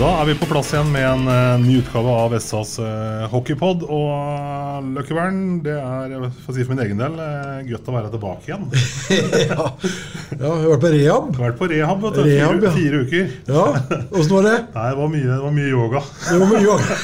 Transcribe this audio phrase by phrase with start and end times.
[0.00, 3.82] Da er vi på plass igjen med en uh, ny utgave av SAs uh, hockeypod.
[3.84, 7.90] Og uh, Løkkebern, det er eh, for å si for min egen del uh, godt
[7.90, 8.64] å være tilbake igjen.
[9.50, 9.66] ja.
[9.76, 11.26] ja, jeg har vært på rehab.
[11.28, 12.22] Du har vært på rehab, vet du.
[12.30, 12.72] Rehab, fire, ja.
[12.78, 13.34] fire uker.
[13.50, 13.66] Ja,
[14.08, 14.54] Åssen var det?
[14.78, 16.02] Nei, det var mye, det var mye yoga.
[16.30, 17.00] Det var mye yoga.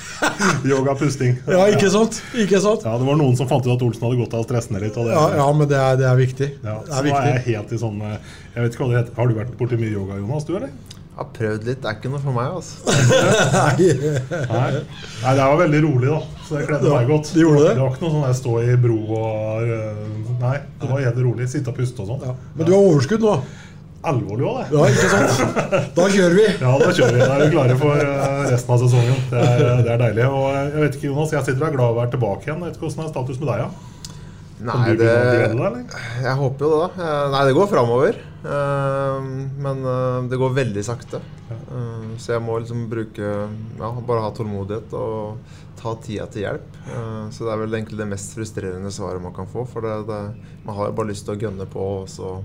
[0.72, 1.36] yoga, pusting.
[1.44, 2.22] Ja, ikke sant?
[2.32, 2.86] Ikke sant?
[2.88, 4.96] Ja, Det var noen som fant ut at Olsen hadde gått av stress ned litt.
[4.96, 6.54] Det, Ja, ja men det er, det er viktig.
[6.64, 7.20] Ja, Det så viktig.
[7.20, 8.16] er jeg helt i sånn eh,
[8.54, 9.18] Jeg vet ikke hva det heter.
[9.20, 10.48] Har du vært borti mye yoga, Jonas?
[10.48, 10.72] Du, eller?
[11.20, 11.80] Jeg har prøvd litt.
[11.82, 12.52] Det er ikke noe for meg.
[12.56, 12.92] altså.
[14.48, 14.68] Nei.
[15.20, 16.20] Nei, det var veldig rolig, da.
[16.46, 17.32] Så det kledde meg godt.
[17.34, 17.74] det gjorde det?
[17.76, 19.98] Det var ikke noe sånn jeg stå i bro og øh,
[20.40, 21.48] Nei, det var helt rolig.
[21.52, 22.24] Sitte og puste og sånn.
[22.24, 22.32] Ja.
[22.54, 23.34] Men du har overskudd nå?
[24.14, 24.78] Alvorlig òg, det.
[24.78, 25.76] Ja, ikke sant?
[26.00, 26.46] Da kjører vi.
[26.64, 27.20] Ja, da kjører vi.
[27.20, 29.20] Da er vi klare for øh, resten av sesongen.
[29.34, 30.26] Det er, det er deilig.
[30.32, 32.64] Og jeg vet ikke, Jonas, jeg sitter og er glad å være tilbake igjen.
[32.64, 33.70] Jeg vet ikke Hvordan er status med deg, Ja?
[34.60, 35.12] Nei, det,
[35.56, 35.84] glede
[36.20, 37.12] jeg håper jo det, da.
[37.32, 38.18] Nei, det går framover.
[38.44, 39.22] Eh,
[39.58, 41.20] Men eh, det går veldig sakte.
[41.50, 43.20] Eh, Så jeg må liksom bruke
[43.78, 45.38] Ja, bare ha tålmodighet og
[45.80, 46.76] ta tida til hjelp.
[46.88, 49.66] Eh, Så det er vel egentlig det mest frustrerende svaret man kan få.
[49.68, 50.20] For det, det,
[50.64, 52.38] man har jo bare lyst til å gønne på, og så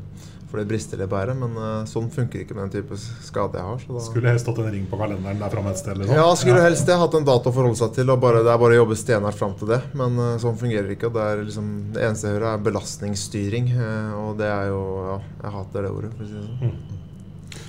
[0.55, 1.35] får det brister litt bare.
[1.37, 3.81] Men uh, sånn funker ikke med den type skade jeg har.
[3.83, 5.99] Så da Skulle helst hatt en ring på kalenderen der framme et sted.
[5.99, 6.15] Liksom.
[6.15, 8.11] Ja, skulle helst jeg hatt en dato å forholde seg til.
[8.13, 9.81] Og bare, det er bare å jobbe stenhardt fram til det.
[9.97, 11.11] Men uh, sånn fungerer det ikke.
[11.11, 13.71] Og det, er liksom, det eneste jeg hører, er belastningsstyring.
[13.75, 16.75] Uh, og det er jo Ja, jeg hater det ordet, for å si det sånn.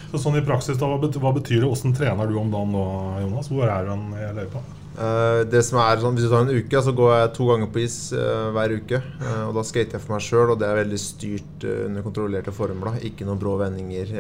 [0.07, 1.67] Så sånn i praksis, da, hva betyr det?
[1.67, 2.85] Hvordan trener du om dagen nå,
[3.25, 3.51] Jonas?
[3.51, 4.63] Hvor er du i løypa?
[4.97, 7.69] Eh, det som er sånn, Hvis du tar en uke, så går jeg to ganger
[7.73, 9.01] på is eh, hver uke.
[9.03, 12.55] Eh, og Da skater jeg for meg sjøl, og det er veldig styrt under kontrollerte
[12.55, 12.97] former.
[13.05, 14.17] Ikke noen brå vendinger.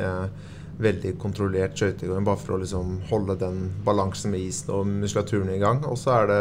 [0.76, 5.56] veldig kontrollert skøytegang, bare for å liksom holde den balansen med isen og muskulaturen i
[5.56, 5.80] gang.
[5.88, 6.40] Og så er det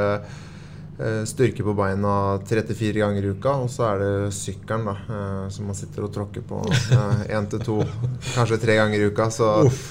[1.28, 5.68] styrke på beina 3-4 ganger i uka, og så er det sykkelen da, eh, som
[5.68, 6.62] man sitter og tråkker på
[7.36, 7.80] én til to,
[8.32, 9.28] kanskje tre ganger i uka.
[9.34, 9.50] Så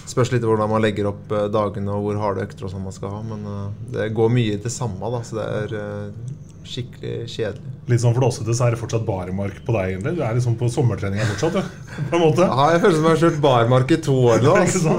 [0.08, 2.96] spørs litt hvordan man legger opp eh, dagene og hvor harde økter og sånn man
[2.96, 3.20] skal ha.
[3.34, 6.34] Men eh, det går mye i det samme, da, så det er eh,
[6.64, 7.72] skikkelig kjedelig.
[7.92, 10.14] Litt sånn flåsete, så er det fortsatt baremark på deg, egentlig.
[10.16, 11.98] Du er liksom på sommertreninga fortsatt, du.
[12.08, 12.46] På en måte.
[12.48, 14.54] Ja, jeg føler som jeg har kjørt barmark i to år nå.
[14.64, 14.96] Altså.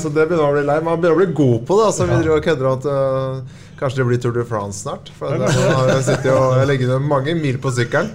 [0.00, 0.78] Så det begynner å bli lei.
[0.86, 1.90] Man begynner å bli god på det.
[1.90, 2.08] Altså.
[2.08, 2.88] Vi driver og kødder at
[3.84, 5.10] kanskje det blir Tour de France snart.
[5.18, 8.14] For at, har jeg sitter jo jeg legger ned mange mil på sykkelen.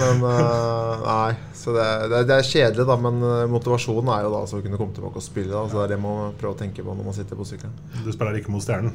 [0.00, 1.34] Men øh, nei.
[1.56, 2.96] Så det, det, det er kjedelig, da.
[3.00, 5.52] Men øh, motivasjonen er jo da å kunne komme tilbake og spille.
[5.52, 5.64] Da.
[5.68, 7.74] Så det er det man må prøve å tenke på når man sitter på sykkelen.
[8.04, 8.94] Du spiller ikke mot Stjernen.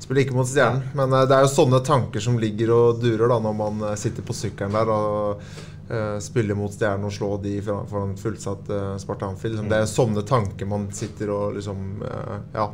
[0.00, 3.30] Spiller ikke mot Stjernen, men eh, det er jo sånne tanker som ligger og durer
[3.30, 5.44] da når man eh, sitter på sykkelen der og
[5.90, 9.54] eh, spiller mot stjernene og slå de foran fullsatt uh, Spartanfil.
[9.54, 9.70] Liksom.
[9.70, 12.68] Det er sånne tanker man sitter og liksom eh, Ja,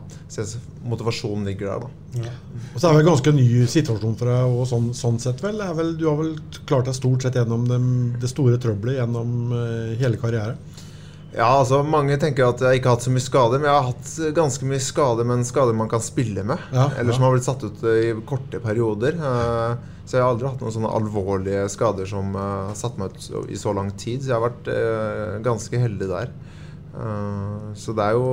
[0.87, 2.33] motivasjonen ligger der, da.
[2.75, 5.61] Og så er det en ganske ny situasjon for deg, og sånn, sånn sett vel.
[5.65, 5.95] Er vel.
[5.99, 6.35] Du har vel
[6.69, 7.81] klart deg stort sett gjennom det,
[8.23, 10.61] det store trøbbelet gjennom eh, hele karrieren.
[11.35, 13.89] Ja, altså Mange tenker at jeg ikke har hatt så mye skader, men jeg har
[13.91, 16.63] hatt ganske mye skader, men skader man kan spille med.
[16.73, 17.17] Ja, eller ja.
[17.19, 19.19] som har blitt satt ut eh, i korte perioder.
[19.19, 23.11] Eh, Så jeg har aldri hatt noen sånne alvorlige skader som eh, har satt meg
[23.17, 24.23] ut i så lang tid.
[24.23, 26.31] Så jeg har vært ganske heldig der.
[27.77, 28.29] Så det er jo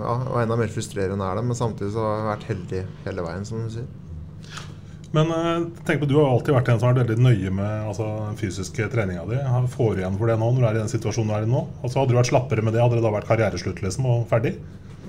[0.00, 3.24] ja, og enda mer frustrerende er det, men samtidig så har jeg vært heldig hele
[3.26, 3.90] veien, som du sier.
[5.14, 7.90] Men eh, tenk på, du har alltid vært en som har vært veldig nøye med
[7.92, 9.38] altså, den fysiske treninga di.
[9.76, 11.52] Får du igjen for det nå når du er i den situasjonen du er i
[11.52, 11.62] nå?
[11.82, 14.56] Altså, hadde du vært slappere med det, hadde det da vært karriereslutt liksom, og ferdig?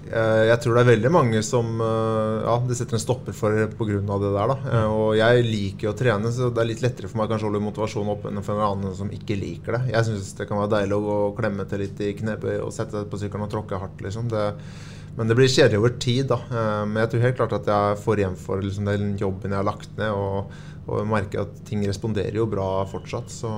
[0.07, 3.57] Eh, Jeg tror det er veldig mange som eh, Ja, det setter en stopper for
[3.79, 3.97] pga.
[3.99, 4.53] det der.
[4.53, 7.51] da Og jeg liker å trene, så det er litt lettere for meg kanskje å
[7.51, 9.81] holde motivasjonen oppe enn for en annen som ikke liker det.
[9.97, 13.09] Jeg syns det kan være deilig å klemme til litt i knebøy og sette seg
[13.11, 14.29] på sykkelen og tråkke hardt, liksom.
[14.31, 14.45] Det,
[15.18, 16.38] men det blir kjedelig over tid, da.
[16.52, 19.58] Eh, Men jeg tror helt klart at jeg får igjen for liksom, den jobben jeg
[19.64, 20.52] har lagt ned, og,
[20.88, 23.28] og jeg merker at ting responderer jo bra fortsatt.
[23.34, 23.50] Så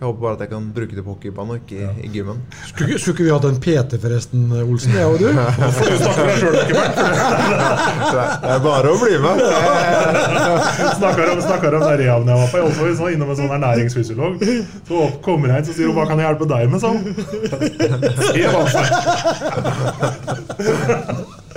[0.00, 2.38] jeg håper bare at jeg kan bruke det på hockeybanen og ikke i, i gymmen.
[2.70, 4.94] Skulle, ikke- skulle ikke vi hatt en PT forresten, Olsen?
[4.96, 5.26] Jeg og du?
[8.10, 9.36] Det er bare å bli med.
[11.00, 12.56] Snakker om, snakker om der jeg var på.
[12.86, 14.32] Jeg var innom en sånn ernæringsfysiolog.
[14.88, 17.00] Så kommer jeg inn så sier hun 'hva kan jeg hjelpe deg med', sånn.
[18.36, 18.66] Det var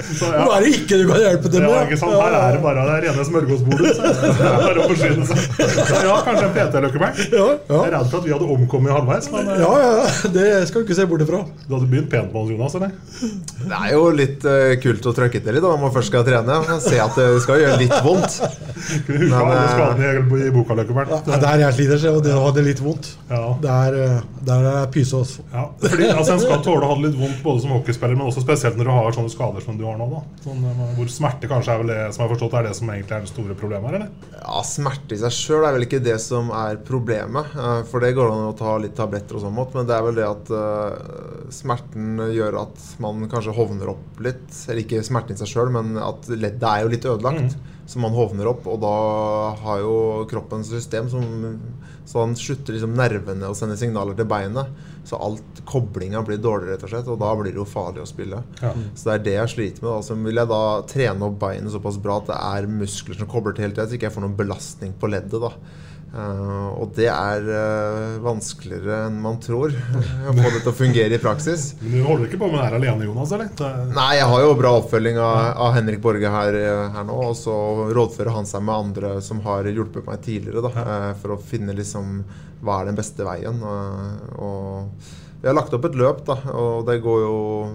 [0.03, 0.43] Så, ja.
[0.45, 1.69] Hva er det ikke du kan hjelpe til med?
[1.73, 2.15] Ja, ikke sant?
[2.19, 3.93] Her er det bare det rene smørgåsbordet.
[3.95, 5.43] Så det er bare å forsyne seg.
[5.87, 7.21] Så ja, kanskje en PT, Løkkeberg.
[7.33, 9.29] Ja, Jeg er redd for at vi hadde omkommet halvveis.
[9.33, 9.91] Men ja, ja,
[10.35, 11.39] det skal du ikke se bort ifra.
[11.67, 12.75] du hadde begynt pent med oss, Jonas?
[12.79, 12.91] eller?
[13.63, 16.59] Det er jo litt uh, kult å trøkke til litt når man først skal trene.
[16.83, 18.39] Se at det skal gjøre litt vondt.
[19.07, 21.13] Kunne huske alle eh, skadene i- i boka, Løkkeberg.
[21.31, 23.13] Ja, der jeg sliter, så det hadde litt vondt.
[23.31, 23.43] Ja.
[23.63, 25.37] Der, eh, der er pyse oss.
[25.53, 28.27] Ja, fordi altså, En skal tåle å ha det litt vondt både som hockeyspiller, men
[28.29, 30.07] også spesielt når du har sånne skader som du har nå.
[30.11, 32.75] da sånn, eh, Hvor smerte kanskje er vel det som jeg har forstått er det
[32.77, 34.31] som egentlig er det store problemet her, eller?
[34.37, 37.53] Ja, Smerte i seg sjøl er vel ikke det som er problemet.
[37.55, 40.07] eh, For det går an å ta litt tabletter og sånn mot, men det er
[40.07, 44.49] vel det at uh, smerten gjør at man kanskje hovner opp litt.
[44.67, 47.57] Eller ikke smerten i seg sjøl, men at leddet er jo litt ødelagt.
[47.85, 48.95] Så man hovner opp, og da
[49.59, 49.95] har jo
[50.31, 51.59] kroppens system som
[52.05, 54.67] Så han slutter liksom nervene å sende signaler til beinet.
[55.03, 58.07] Så alt koblinga blir dårlig, rett og slett, og da blir det jo farlig å
[58.07, 58.39] spille.
[58.61, 58.71] Ja.
[58.95, 59.89] Så det er det jeg sliter med.
[59.91, 60.03] Da.
[60.07, 63.57] Så vil jeg da trene opp beinet såpass bra at det er muskler som kobler
[63.57, 65.41] til hele tida, så ikke jeg får noen belastning på leddet.
[65.43, 65.51] da.
[66.13, 69.73] Eh, og det er uh, vanskeligere enn man tror
[70.29, 71.71] å få det til å fungere i praksis.
[71.81, 73.33] Men du holder ikke på med det her alene, Jonas?
[73.33, 73.49] eller?
[73.57, 77.17] Det, Nei, jeg har jo bra oppfølging av, av Henrik Borge her, eh, her nå.
[77.31, 77.55] Og så
[77.97, 81.73] rådfører han seg med andre som har hjulpet meg tidligere, da, eh, for å finne
[81.77, 82.19] liksom
[82.63, 83.57] hva er den beste veien.
[83.65, 85.09] Og
[85.43, 87.31] vi har lagt opp et løp, da, og det går jo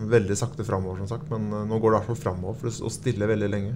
[0.08, 1.26] veldig sakte framover, som sagt.
[1.28, 3.74] Men eh, nå går det i hvert fall framover, for å stille veldig lenge.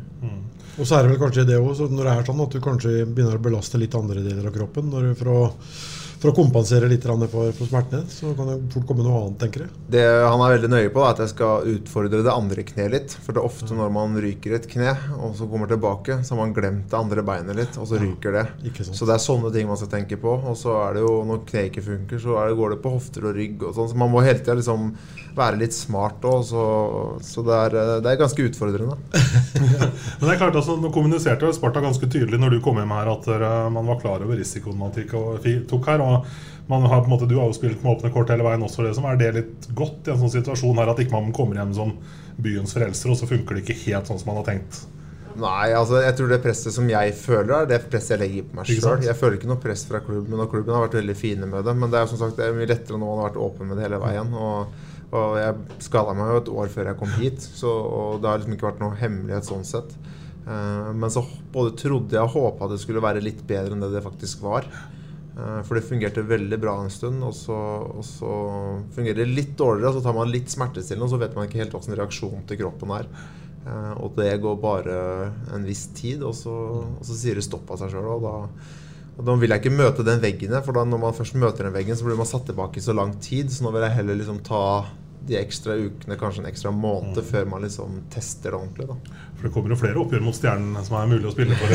[0.81, 2.93] Og så er det vel kanskje det også, når det er sånn at du kanskje
[3.05, 4.89] begynner å belaste litt andre deler av kroppen.
[4.89, 5.43] Når du, for, å,
[6.23, 9.65] for å kompensere litt for, for smertene, så kan det fort komme noe annet, tenker
[9.65, 9.73] jeg.
[9.91, 13.17] Det han er veldig nøye på, er at jeg skal utfordre det andre kneet litt.
[13.25, 16.41] For det er ofte når man ryker et kne, og så kommer tilbake, så har
[16.45, 18.45] man glemt det andre beinet litt, og så ryker det.
[18.93, 20.37] Så det er sånne ting man skal tenke på.
[20.53, 22.95] Og så er det jo, når kneet ikke funker, så er det, går det på
[22.95, 23.91] hofter og rygg og sånn.
[23.91, 24.93] Så man må hele tida liksom
[25.35, 26.47] være litt smart òg.
[26.47, 26.63] Så,
[27.27, 29.01] så det, er, det er ganske utfordrende.
[29.59, 33.11] Men det er klart, altså, Nå kommuniserte Sparta ganske tydelig når du kom hjem her
[33.13, 33.27] at
[33.75, 36.03] man var klar over risikoen man tok her.
[36.03, 36.12] og
[36.71, 38.85] man har på en måte, Du har jo spilt med åpne kort hele veien også.
[38.87, 39.07] Liksom.
[39.11, 41.95] Er det litt godt i en sånn situasjon her at ikke man kommer hjem som
[42.43, 44.85] byens frelser, og så funker det ikke helt sånn som man har tenkt?
[45.33, 48.59] Nei, altså jeg tror det presset som jeg føler, er det presset jeg legger på
[48.59, 49.05] meg sjøl.
[49.07, 51.75] Jeg føler ikke noe press fra klubben, og klubben har vært veldig fine med det.
[51.79, 53.71] Men det er jo som sagt det er mye lettere nå man har vært åpen
[53.71, 54.35] med det hele veien.
[54.37, 58.29] Og, og jeg skada meg jo et år før jeg kom hit, så og det
[58.29, 59.95] har liksom ikke vært noe hemmelighet sånn sett.
[60.43, 61.23] Uh, men så
[61.55, 64.69] både trodde jeg og håpa det skulle være litt bedre enn det det faktisk var.
[65.33, 67.57] Eh, For det fungerte veldig bra en stund, og så,
[67.97, 68.33] og så
[68.95, 69.95] fungerer det litt dårligere.
[69.97, 72.95] Så tar man litt smertestillende, og så vet man ikke helt hvordan reaksjonen til kroppen
[72.99, 73.09] er.
[73.67, 74.97] Eh, Og det går bare
[75.55, 76.53] en viss tid, og så,
[76.99, 78.09] og så sier det stopp av seg sjøl.
[78.17, 78.35] Og da,
[79.13, 81.75] og da vil jeg ikke møte den veggen, for da når man først møter den
[81.77, 83.53] veggen, så blir man satt tilbake i så lang tid.
[83.53, 84.63] Så nå vil jeg heller liksom ta
[85.27, 88.89] de ekstra ukene, kanskje en ekstra måned, før man liksom tester det ordentlig.
[88.89, 89.21] da.
[89.37, 91.73] For det kommer jo flere oppgjør mot Stjernen som er mulig å spille for.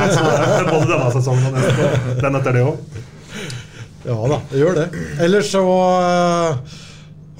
[0.72, 2.98] Både denne sesongen og neste, den etter det òg.
[4.06, 4.86] Ja da, det gjør det.
[5.24, 6.74] Ellers så eh,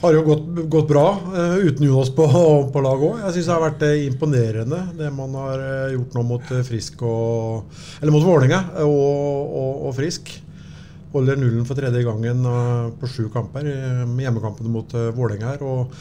[0.02, 2.26] har det jo gått, gått bra uh, uten Jonas på,
[2.74, 3.20] på laget òg.
[3.22, 5.62] Jeg syns det har vært eh, imponerende det man har
[5.94, 10.34] gjort nå mot Frisk og Eller mot Vålerenga og, og, og Frisk.
[11.16, 15.66] Holder nullen for tredje gangen eh, på sju kamper eh, hjemmekampene mot uh, Vålerenga her.
[15.66, 15.96] Og,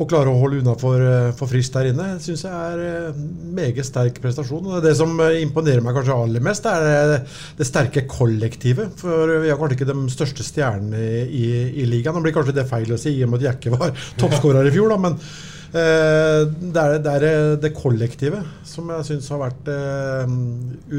[0.00, 3.20] og klarer å holde unna for, eh, for frist der inne, syns jeg er eh,
[3.56, 4.70] meget sterk prestasjon.
[4.70, 7.16] Og det som eh, imponerer meg kanskje aller mest, er
[7.58, 8.94] det, sterke kollektivet.
[9.00, 11.48] For vi har kanskje ikke de største stjernene i, i,
[11.82, 12.16] i ligaen.
[12.16, 14.72] Nå blir kanskje det feil å si, i og med at Jekke var toppskårer i
[14.72, 19.68] fjor, da, men eh, det er det, er det kollektivet som jeg syns har vært
[19.74, 20.32] eh,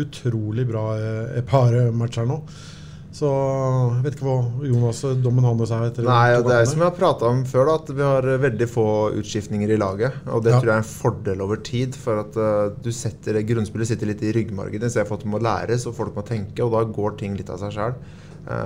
[0.03, 2.38] utrolig bra eh, et par matcher nå.
[3.21, 5.83] Så jeg vet ikke hva Jonas dommen hans er.
[5.91, 8.39] etter Nei, det er som jeg har prata om før, da, at vi har eh,
[8.41, 8.85] veldig få
[9.19, 10.17] utskiftninger i laget.
[10.25, 10.61] Og det Ja.
[10.61, 11.93] tror jeg er en fordel over tid.
[11.93, 15.85] For at uh, du setter, grunnspillet sitter litt i ryggmargen istedenfor at du må læres
[15.85, 16.65] og folk må tenke.
[16.65, 17.95] Og da går ting litt av seg sjøl.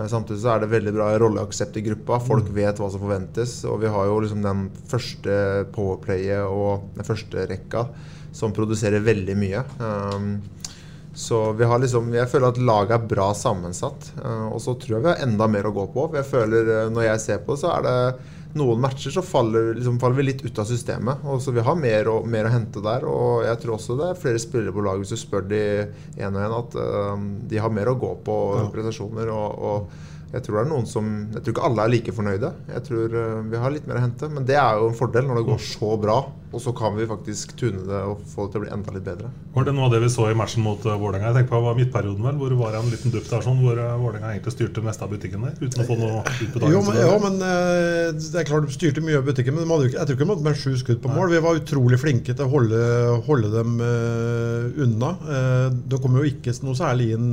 [0.07, 2.21] samtidig så er det veldig bra rolleaksept i gruppa.
[2.23, 3.65] Folk vet hva som forventes.
[3.67, 7.89] Og vi har jo liksom den første powerplayet og den første rekka
[8.31, 9.65] som produserer veldig mye.
[9.83, 10.39] Um,
[11.15, 14.09] så vi har liksom, jeg føler at laget er bra sammensatt.
[14.21, 16.09] eh, og så tror jeg vi har enda mer å gå på.
[16.13, 17.99] Jeg føler, eh, Når jeg ser på det, så er det
[18.55, 21.23] noen matcher så faller, liksom, faller vi litt ut av systemet.
[21.27, 23.03] og så Vi har mer å, mer å hente der.
[23.07, 25.87] Og jeg tror også det er flere spillere på laget, hvis du spør de
[26.19, 28.67] én og én, at eh, de har mer å gå på Ja.
[28.71, 29.31] prestasjoner.
[29.31, 29.87] Og, og
[30.33, 32.49] jeg tror det er noen som Jeg tror ikke alle er like fornøyde.
[32.73, 34.29] Jeg tror eh, vi har litt mer å hente.
[34.31, 36.17] Men det er jo en fordel når det går så bra.
[36.55, 39.03] Og så kan vi faktisk tune det og få det til å bli enda litt
[39.03, 39.29] bedre.
[39.55, 41.27] Var det noe av det vi så i matchen mot uh, Vålerenga?
[41.27, 43.81] Jeg tenker på var midtperioden vel, hvor det var en liten dupp der sånn, hvor
[43.81, 46.71] uh, Vålerenga egentlig styrte meste av butikken der, uten å få noe utbetaling.
[46.71, 49.73] Jo, men, ja, men eh, det er klart de styrte mye av butikken, men de
[49.73, 51.33] hadde jeg tror ikke de hadde mer sju skudd på mål.
[51.33, 52.85] Vi var utrolig flinke til å holde,
[53.27, 55.11] holde dem eh, unna.
[55.75, 57.27] Det de kom jo ikke noe særlig inn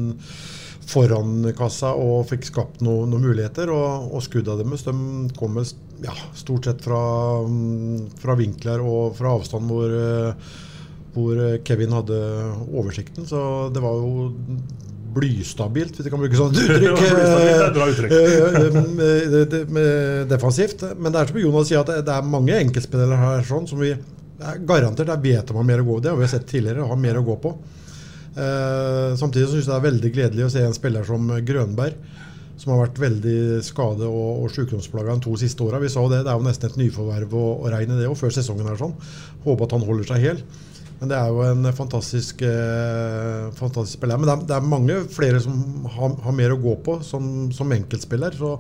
[0.93, 3.73] foran kassa og fikk skapt noen muligheter.
[3.73, 4.95] Og, og skudda deres de
[5.39, 5.57] kom
[6.05, 7.01] ja, stort sett fra,
[7.47, 10.53] mm, fra vinkler og fra avstand hvor eh,
[11.13, 12.19] hvor Kevin hadde
[12.73, 13.27] oversikten.
[13.29, 13.39] Så
[13.75, 14.31] det var jo
[15.13, 17.03] blystabilt, hvis jeg kan bruke sånt uttrykk.
[17.85, 18.07] Er.
[18.09, 20.87] Eh, eh, defensivt.
[20.97, 23.93] Men det er som Jonas sier, at det- er mange enkeltspillere her sånn, som vi
[23.93, 26.97] er garantert der vet om har mer å gå Det har vi sett tidligere, har
[26.97, 27.53] mer å gå på.
[28.33, 31.97] Eh, samtidig syns jeg det er veldig gledelig å se en spiller som Grønberg,
[32.57, 35.81] som har vært veldig skade- og, og sykdomsplaga de to siste åra.
[35.83, 38.19] Vi sa jo det, det er jo nesten et nyforverv å, å regne det, og
[38.21, 38.95] før sesongen er sånn.
[39.47, 40.45] Håper at han holder seg hel.
[41.03, 44.21] Men det er jo en fantastisk, eh, fantastisk spiller.
[44.23, 47.25] Men det er, det er mange flere som har, har mer å gå på som,
[47.51, 48.37] som enkeltspiller.
[48.39, 48.53] Så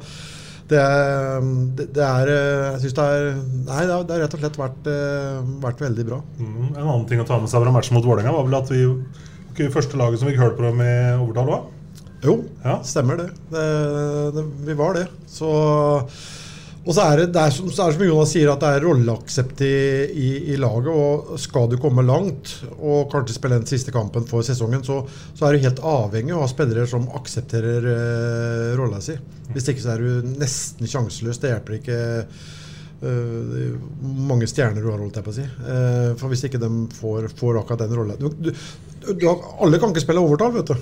[0.73, 1.45] det er,
[1.79, 3.29] det, er eh, Jeg syns det er
[3.69, 6.19] Nei, det har rett og slett vært, eh, vært veldig bra.
[6.41, 8.75] Mm, en annen ting å ta med seg fra matchen mot Vålerenga var vel at
[8.75, 8.83] vi
[9.53, 11.71] ikke første laget som fikk hørt på dem i overtall òg?
[12.23, 12.37] Jo,
[12.87, 13.33] stemmer det.
[13.51, 13.67] det,
[14.37, 15.09] det vi var det.
[15.27, 15.49] Så,
[16.83, 19.65] og så er det, det er som, er som Jonas sier, at det er rolleaksept
[19.67, 19.75] i,
[20.15, 20.93] i, i laget.
[20.95, 25.01] Og skal du komme langt og kanskje spille den siste kampen for sesongen, så,
[25.35, 29.19] så er du helt avhengig av spillere som aksepterer eh, rolla si.
[29.53, 31.43] Hvis ikke så er du nesten sjanseløs.
[31.43, 32.03] Det hjelper ikke
[33.03, 33.73] Uh,
[34.31, 35.43] mange stjerner du har, holdt jeg på å si.
[35.67, 38.53] Uh, for hvis ikke de får, får akkurat den rolla du, du, du,
[39.07, 40.75] har- Alle kan ikke spille overtall, vet du.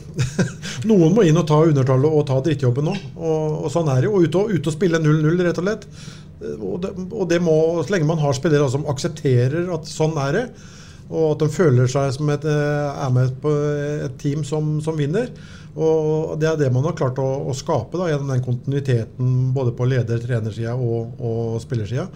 [0.90, 3.04] Noen må inn og ta undertallet og ta drittjobben òg.
[3.16, 4.20] Og, og sånn er det jo.
[4.24, 5.86] Ute og, ut og spille 0-0, rett og slett.
[6.56, 10.36] Og det, og det må, så lenge man har spillere som aksepterer at sånn er
[10.38, 10.44] det,
[11.10, 13.50] og at de føler seg som et, eh, er med på
[14.06, 15.28] et team som, som vinner.
[15.76, 19.74] Og Det er det man har klart å, å skape da, gjennom den kontinuiteten både
[19.76, 22.08] på leder-, trenersida og, og spillersida.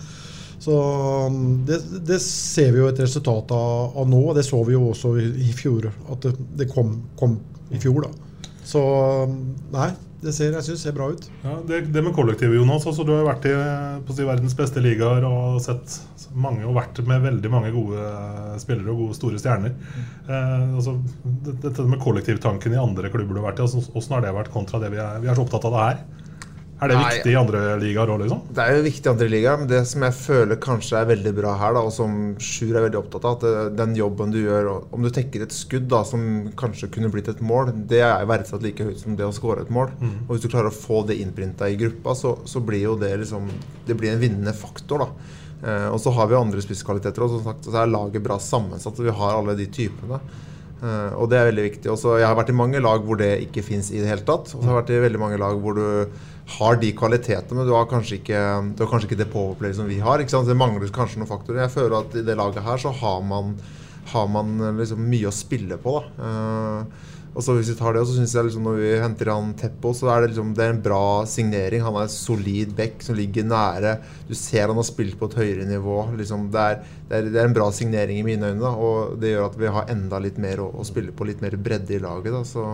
[0.64, 0.74] Så
[1.28, 1.76] um, det,
[2.08, 5.16] det ser vi jo et resultat av, av nå, og det så vi jo også
[5.20, 5.90] i, i fjor.
[6.14, 7.36] At det, det kom, kom
[7.74, 8.40] i fjor, da.
[8.64, 8.80] Så
[9.28, 9.34] um,
[9.74, 9.90] nei,
[10.24, 11.26] det ser, jeg synes ser bra ut.
[11.44, 12.86] Ja, det, det med kollektivet, Jonas.
[12.88, 13.52] Altså, du har jo vært i
[14.16, 15.98] si, verdens beste ligaer og sett
[16.32, 18.06] mange og vært med veldig mange gode
[18.62, 19.74] spillere og gode store stjerner.
[20.24, 20.96] Eh, altså,
[21.44, 24.32] det- dette med kollektivtanken i andre klubber du har vært i, altså, hvordan har det
[24.40, 26.04] vært kontra det vi er, vi er så opptatt av det her?
[26.84, 27.04] Er det Nei.
[27.14, 28.40] viktig i andre ligaer òg, liksom?
[28.52, 31.32] Det er jo viktig i andre ligaer, men det som jeg føler kanskje er veldig
[31.38, 34.68] bra her, da, og som Sjur er veldig opptatt av, at den jobben du gjør
[34.94, 38.64] Om du tekker et skudd da, som kanskje kunne blitt et mål, det er verdsatt
[38.64, 39.94] like høyt som det å skåre et mål.
[40.00, 40.16] Mm.
[40.26, 43.14] Og hvis du klarer å få det innprinta i gruppa, så, så blir jo det
[43.24, 43.48] liksom
[43.88, 45.40] Det blir en vinnende faktor, da.
[45.64, 48.98] Eh, og så har vi andre spisskvaliteter, og som sagt, så er laget bra sammensatt,
[49.00, 50.20] og vi har alle de typene.
[50.84, 51.88] Uh, og det er veldig viktig.
[51.88, 54.50] Også, jeg har vært i mange lag hvor det ikke fins i det hele tatt.
[54.52, 55.86] Og så har jeg vært i veldig mange lag hvor du
[56.46, 58.42] har de kvalitetene, men du har kanskje ikke,
[58.76, 60.20] har kanskje ikke det powerplayet som vi har.
[60.20, 61.64] Det mangler kanskje noen faktorer.
[61.64, 63.54] Jeg føler at i det laget her så har man,
[64.12, 65.98] har man liksom mye å spille på.
[66.20, 69.54] Eh, og så hvis vi tar det, så synes jeg liksom når vi henter han
[69.58, 71.82] Teppo, så er det liksom det er en bra signering.
[71.82, 73.96] Han er en solid back som ligger nære.
[74.28, 75.96] Du ser han har spilt på et høyere nivå.
[76.20, 78.62] Liksom det, er, det, er, det er en bra signering i mine øyne.
[78.62, 81.42] Da, og det gjør at vi har enda litt mer å, å spille på, litt
[81.42, 82.36] mer bredde i laget.
[82.36, 82.68] Da, så,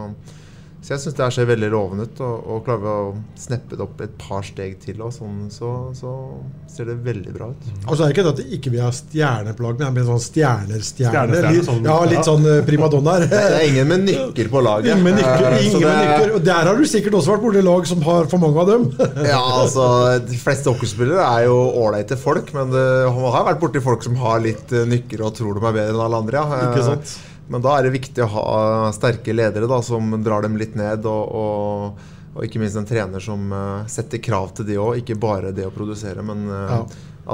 [0.80, 2.20] så jeg syns det her ser veldig lovende ut.
[2.24, 5.70] Og, og klarer vi å sneppe det opp et par steg til, og sånn, så,
[5.94, 6.12] så
[6.72, 7.66] ser det veldig bra ut.
[7.84, 10.04] Og så er det ikke det at ikke vi har stjerneplagg, på laget, men det
[10.06, 11.34] er sånn stjerner, stjerner.
[11.36, 13.26] Stjerner, Litt, sånn- ja, litt sånn eh, primadonnaer.
[13.28, 14.88] Det er ingen med nykker på laget.
[14.94, 15.46] Ingen med nykker.
[15.50, 16.34] Eh, Ingen det- med nykker.
[16.40, 18.88] Og der har du sikkert også vært borti lag som har for mange av dem.
[19.34, 19.86] ja, altså
[20.32, 22.86] De fleste hockeyspillere er jo ålreite folk, men det,
[23.20, 25.92] man har vært borti folk som har litt eh, nykker og tror de er bedre
[25.94, 26.40] enn alle andre.
[26.40, 26.70] Ja.
[26.70, 27.18] Ikke Eh, sant?
[27.50, 28.46] Men da er det viktig å ha
[28.94, 33.22] sterke ledere da, som drar dem litt ned og, og, og ikke minst en trener
[33.24, 36.84] som eh, setter krav til det òg, ikke bare det å produsere, men eh, Ja.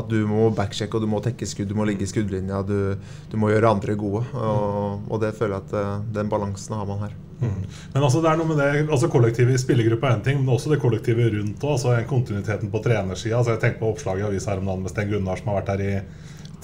[0.00, 2.96] at du må backsjekke og du må tekke skudd, du må ligge i skuddlinja, du,
[3.30, 4.24] du må gjøre andre gode.
[4.34, 7.14] Og, og det føler jeg at eh, den balansen har man her.
[7.36, 10.54] Men altså det er noe med det, altså kollektivet i spillergruppa er en ting, men
[10.54, 13.36] også det kollektivet rundt også, altså kontinuiteten på trenersida.
[13.42, 15.58] Altså jeg tenker på oppslaget i avisa her om dagen med Sten Gunnar som har
[15.60, 15.92] vært her i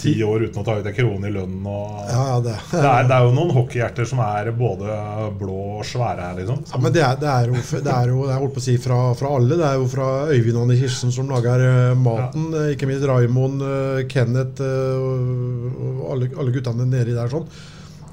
[0.00, 1.66] ti år uten å ta ut en krone i lønnen.
[2.08, 2.54] Ja, ja, det.
[2.72, 4.96] det, er, det er jo noen hockeyhjerter som er både
[5.38, 6.62] blå og svære her, liksom.
[6.72, 8.66] Ja, men det er, det er jo, det er jo det er holdt på å
[8.66, 9.58] si fra, fra alle.
[9.60, 12.48] Det er jo fra Øyvind og Anne Kirsten som lager eh, maten.
[12.56, 12.64] Ja.
[12.74, 17.30] Ikke minst Raimond, eh, Kenneth eh, og, alle, alle guttene nedi der.
[17.32, 17.46] sånn.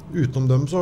[0.10, 0.80] Utenom dem så,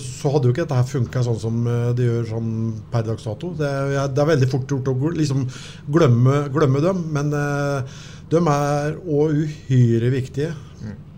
[0.00, 1.56] så hadde jo ikke dette funka sånn som
[1.96, 2.52] det gjør sånn
[2.88, 3.52] per dags dato.
[3.58, 3.68] Det
[4.16, 5.44] det er veldig fort gjort å liksom
[5.92, 8.00] glemme, glemme dem, men eh,
[8.30, 10.54] de er òg uhyre viktige.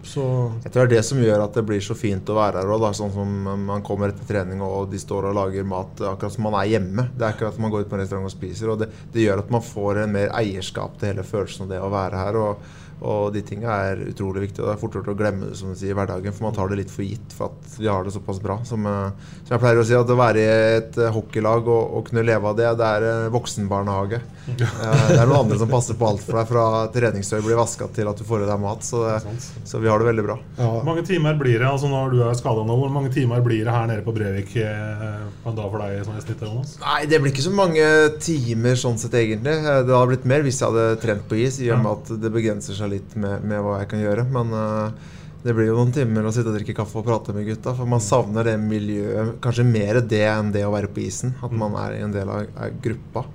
[0.02, 0.22] Så
[0.64, 2.70] Jeg tror det er det som gjør at det blir så fint å være her.
[2.74, 3.34] Og da, sånn som
[3.66, 7.06] Man kommer etter trening og de står og lager mat akkurat som man er hjemme.
[7.14, 8.72] Det er ikke at man går ut på en restaurant og spiser.
[8.72, 11.82] Og det, det gjør at man får en mer eierskap til hele følelsen av det
[11.82, 12.40] å være her.
[12.42, 14.62] Og, og de tingene er utrolig viktige.
[14.64, 16.54] og Det er fort gjort å glemme det som du sier, i hverdagen, for man
[16.56, 18.60] tar det litt for gitt for at vi har det såpass bra.
[18.68, 19.10] Som, eh,
[19.42, 22.22] som jeg pleier å si, at å være i et eh, hockeylag og, og kunne
[22.26, 24.22] leve av det, det er voksenbarnehage.
[24.52, 26.62] Eh, Det er noen andre som passer på alt for deg, fra
[26.94, 28.82] treningstøy blir vaska til at du får i deg mat.
[28.86, 29.36] Så, det,
[29.68, 30.36] så vi har det veldig bra.
[30.58, 33.62] Hvor mange timer blir det altså når du er skada nå, hvor mange timer blir
[33.68, 36.42] det her nede på Brevik på en dag for deg sånn i snitt?
[36.42, 36.74] Jonas?
[36.82, 37.86] Nei, det blir ikke så mange
[38.24, 39.54] timer sånn sett, egentlig.
[39.62, 42.32] Det hadde blitt mer hvis jeg hadde trent på is, i og med at det
[42.34, 44.26] begrenser seg litt med, med hva jeg kan gjøre.
[44.32, 47.48] Men uh, det blir jo noen timer å sitte og drikke kaffe og prate med
[47.48, 47.74] gutta.
[47.74, 51.34] For man savner det miljøet, kanskje mer det enn det å være på isen.
[51.42, 53.26] At man er en del av, av gruppa.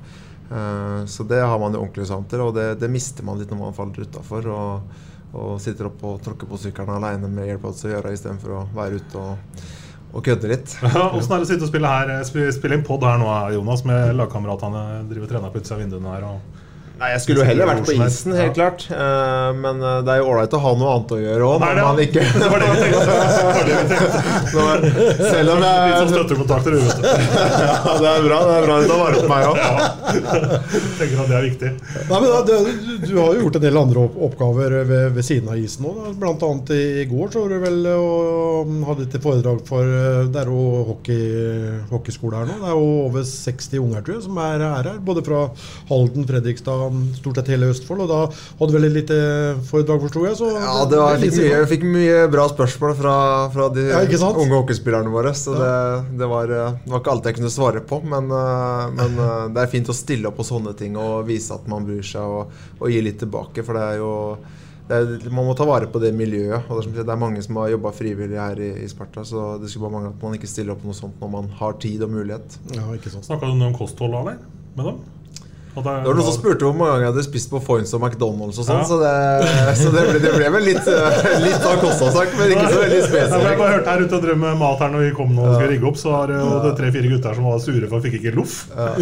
[0.48, 3.52] Uh, så det har man jo ordentlig savn til, og det, det mister man litt
[3.52, 4.48] når man faller utafor.
[4.48, 5.04] Og,
[5.62, 9.20] sitter oppe og tråkker på sykkelen aleine med AirPods å gjøre istedenfor å være ute
[9.20, 9.60] og,
[10.16, 10.72] og kødde litt.
[11.18, 12.24] Åssen er det å sitte og spille her eh,
[12.56, 16.16] Spille inn pod her nå, Jonas, med lagkameratene driver og trener på utsida av vinduene
[16.16, 16.26] her?
[16.32, 16.64] Og
[16.98, 18.86] Nei, Jeg skulle jo heller vært på isen, helt klart.
[18.90, 21.66] Eh, men eh, det er jo ålreit å ha noe annet å gjøre òg.
[21.78, 21.92] Ja?
[22.02, 23.02] ikke Det var det vi tenkte.
[24.56, 24.64] Nå,
[25.22, 27.06] Selv om jeg Litt sånn støttekontakter, du vet du.
[27.68, 28.40] Ja, det er bra.
[28.48, 29.58] Det er bra du tar vare på meg òg.
[30.98, 31.72] Tenker at det er viktig.
[32.08, 35.26] Nei, men da, det, du, du har jo gjort en del andre oppgaver ved, ved
[35.26, 36.00] siden av isen òg.
[36.48, 40.42] Annet i, i går så var du vel og hadde et foredrag for eh, Det
[40.42, 41.22] er jo hockey,
[41.92, 42.58] hockeyskole her nå.
[42.62, 45.02] Det er jo over 60 unger tror jeg, som er her, her.
[45.08, 45.44] Både fra
[45.92, 48.06] Halden, Fredrikstad, stort sett hele Østfold.
[48.06, 49.20] Og da hadde du vel et lite
[49.70, 50.40] foredrag, forsto jeg?
[50.40, 53.18] Så Ja, det var, jeg, fikk mye, jeg fikk mye bra spørsmål fra,
[53.54, 55.34] fra de Ja, unge hockeyspillerne våre.
[55.38, 55.74] Så det,
[56.20, 58.02] det, var, eh, det var ikke alt jeg kunne svare på.
[58.08, 59.22] Men, eh, men
[59.56, 62.24] det er fint å stille opp på sånne ting og vise at man bryr seg
[62.24, 63.66] og, og gi litt tilbake.
[63.66, 64.14] For det er jo
[64.88, 66.70] det er, Man må ta vare på det miljøet.
[66.70, 69.50] Og det, er, det er mange som har jobba frivillig her i, i Sparta, så
[69.60, 72.06] det skulle bare mangle at man ikke stiller opp noe sånt når man har tid
[72.08, 72.60] og mulighet.
[72.78, 73.28] Ja, ikke sant.
[73.28, 74.40] Snakka du noe om kosthold, eller?
[74.78, 75.06] Med dem?
[75.78, 78.02] Det Det var noen som spurte hvor mange ganger jeg hadde spist på Foynes og
[78.02, 78.86] McDonald's og sånn, Ja.
[78.90, 79.14] så, det,
[79.78, 83.00] så det, ble, det ble vel litt, eh, litt av kostholdssak, men ikke så veldig
[83.08, 85.42] Ja, Jeg bare hørte her ute og drev med mat her når vi kom nå
[85.46, 88.16] og skulle rigge opp, så var det tre-fire gutter som var sure for at fikk
[88.22, 88.56] ikke loff.
[88.74, 88.76] Ja.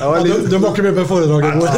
[0.00, 1.68] ja, Du, litt, du må ikke med på foredraget i går?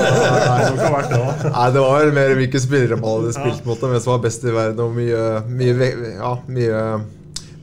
[1.51, 4.41] Nei, det var vel mer hvilke spillere man hadde spilt mot, hvem som var best
[4.47, 6.81] i verden, og mye, mye, ja, mye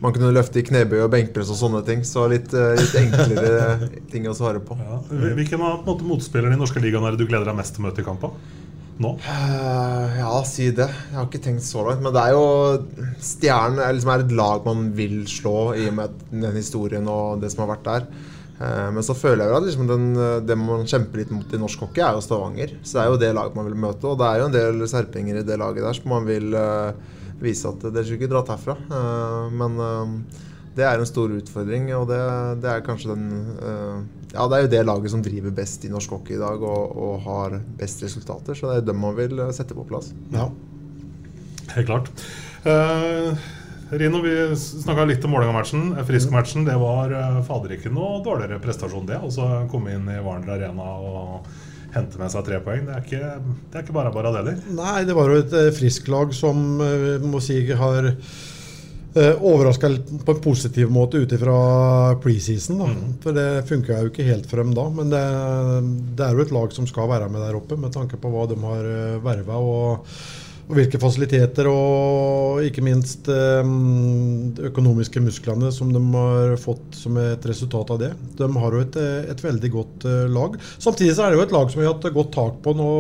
[0.04, 2.04] man kunne løfte i knebøy og benkpress og sånne ting.
[2.08, 4.76] Så litt, eh, litt enklere ting å svare på.
[4.82, 5.00] Ja.
[5.38, 7.84] Hvilken av på måte, motspillerne i norske ligaen er det du gleder deg mest til
[7.84, 8.36] å møte i kampen?
[9.04, 9.16] Nå?
[9.24, 10.90] Eh, ja, si det.
[10.92, 12.04] Jeg har ikke tenkt så langt.
[12.04, 15.98] Men det er jo Stjernen er, liksom, er et lag man vil slå, i og
[16.02, 18.12] med den historien og det som har vært der.
[18.60, 20.12] Eh, men så føler jeg at liksom, den,
[20.44, 22.76] det man kjemper litt mot i norsk hockey, er jo Stavanger.
[22.84, 24.12] Så det er jo det laget man vil møte.
[24.12, 26.52] Og det er jo en del serpinger i det laget der som man vil
[27.44, 28.76] vise at dere skulle ikke dratt herfra.
[28.88, 30.44] Eh, men eh,
[30.78, 32.20] det er en stor utfordring, og det,
[32.64, 33.26] det er kanskje den
[33.62, 33.98] eh,
[34.34, 36.96] Ja, det er jo det laget som driver best i norsk hockey i dag og,
[36.98, 40.10] og har best resultater, så det er dem man vil sette på plass.
[40.34, 40.48] Ja.
[41.76, 42.10] Helt klart.
[42.66, 43.38] Uh,
[43.94, 45.94] Rino, vi snakka litt om Vålerenga-matchen.
[46.08, 46.66] Frisk-matchen.
[46.66, 47.14] Det var
[47.46, 49.20] fader ikke noe dårligere prestasjon, det.
[49.22, 51.48] Altså komme inn i Warner Arena og
[51.94, 52.88] hente med seg tre poeng.
[52.88, 53.30] Det er ikke,
[53.70, 54.60] det er ikke bare bare det heller.
[54.80, 59.92] Nei, det var jo et friskt lag som eh, må si har uh, overraska
[60.26, 61.58] på en positiv måte ut ifra
[62.24, 62.82] preseason.
[62.82, 62.92] da.
[63.24, 64.88] For det funka jo ikke helt for dem da.
[65.02, 65.26] Men det,
[66.18, 68.48] det er jo et lag som skal være med der oppe, med tanke på hva
[68.50, 68.90] de har
[69.26, 69.62] verva.
[70.64, 73.72] Og, hvilke fasiliteter og ikke minst eh,
[74.56, 78.12] de økonomiske musklene som de har fått som et resultat av det.
[78.40, 80.56] De har jo et, eh, et veldig godt eh, lag.
[80.78, 82.94] Samtidig så er det jo et lag som vi har hatt godt tak på nå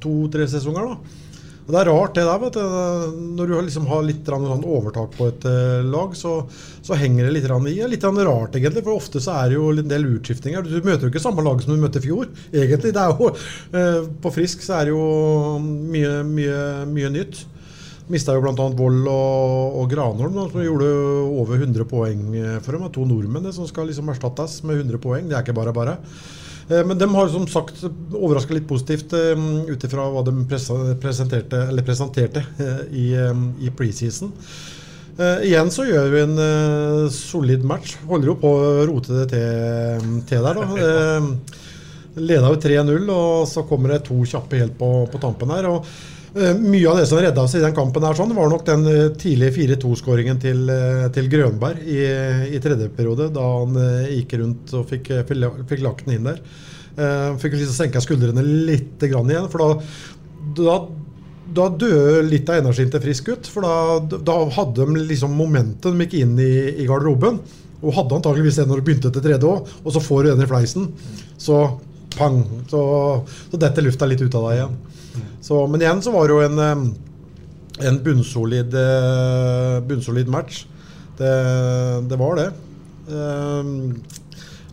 [0.00, 0.94] to-tre sesonger.
[0.94, 1.20] da.
[1.62, 3.20] Og Det er rart det der, vet du.
[3.38, 6.40] Når du liksom har litt sånn overtak på et eh, lag, så,
[6.82, 7.76] så henger det litt i.
[7.92, 10.66] Litt rart, egentlig, for ofte så er det jo en del utskiftninger.
[10.66, 12.92] Du møter jo ikke samme lag som du møtte i fjor, egentlig.
[12.96, 13.30] Det er jo,
[13.78, 15.06] eh, på Frisk så er det jo
[15.62, 17.44] mye, mye, mye nytt.
[18.10, 18.52] Mista jo bl.a.
[18.58, 20.90] Vold og, og Granholm, som gjorde
[21.30, 22.24] over 100 poeng
[22.64, 22.90] for dem.
[22.98, 25.30] To nordmenn som skal liksom erstattes med 100 poeng.
[25.30, 26.00] Det er ikke bare bare.
[26.68, 31.66] Eh, Men de har som sagt overraska litt positivt eh, ut ifra hva de presenterte,
[31.68, 33.08] eller presenterte eh, i,
[33.66, 34.32] i preseason.
[35.12, 37.98] Uh, igjen så gjør vi en uh, solid match.
[38.08, 40.64] Holder jo på å rote det til, til der, da.
[40.82, 41.60] Uh,
[42.12, 45.68] Leda jo 3-0, og så kommer det to kjappe helt på, på tampen her.
[45.70, 45.86] og
[46.32, 49.10] Mye av det som redda oss i den kampen, her sånn, var nok den eh,
[49.20, 51.98] tidlige 4-2-skåringen til, eh, til Grønberg i,
[52.56, 56.30] i tredje periode, da han eh, gikk rundt og fikk, eh, fikk, lagt den inn
[56.30, 56.40] der.
[56.96, 59.92] Eh, fikk liksom senka skuldrene litt igjen, for da,
[60.56, 60.80] da
[61.52, 63.48] da døde litt av energien til Frisk ut.
[63.50, 67.40] For da, da hadde de liksom momentet, De gikk inn i, i garderoben.
[67.82, 69.72] Og hadde antakeligvis det når de begynte til tredje òg.
[69.82, 70.86] Og så får du den i fleisen.
[71.36, 71.58] Så
[72.18, 72.42] pang.
[72.70, 72.82] Så,
[73.52, 74.76] så detter lufta litt ut av deg igjen.
[75.44, 76.86] Så, men igjen så var det jo en,
[77.88, 80.64] en bunnsolid, eh, bunnsolid match.
[81.18, 81.32] Det,
[82.08, 82.48] det var det.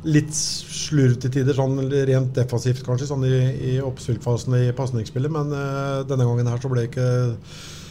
[0.07, 3.35] Litt slurv til tider, sånn rent defensivt kanskje, sånn i,
[3.73, 5.33] i oppspillfasen i pasningsspillet.
[5.33, 7.09] Men uh, denne gangen her så ble det ikke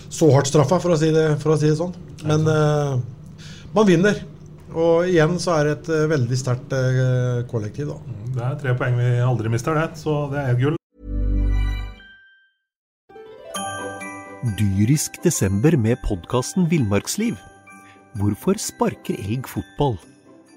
[0.09, 1.93] så hardt straffa, for si for å si det sånn.
[2.25, 2.97] Men uh,
[3.77, 4.23] man vinner.
[4.79, 8.19] Og igjen så er det et eh, veldig sterkt eh, kollektiv, da.
[8.37, 9.99] Det er tre poeng vi aldri mister, det.
[9.99, 10.77] Så det er gull.
[14.59, 17.35] Dyrisk desember med podkasten Villmarksliv.
[18.19, 19.99] Hvorfor sparker elg fotball?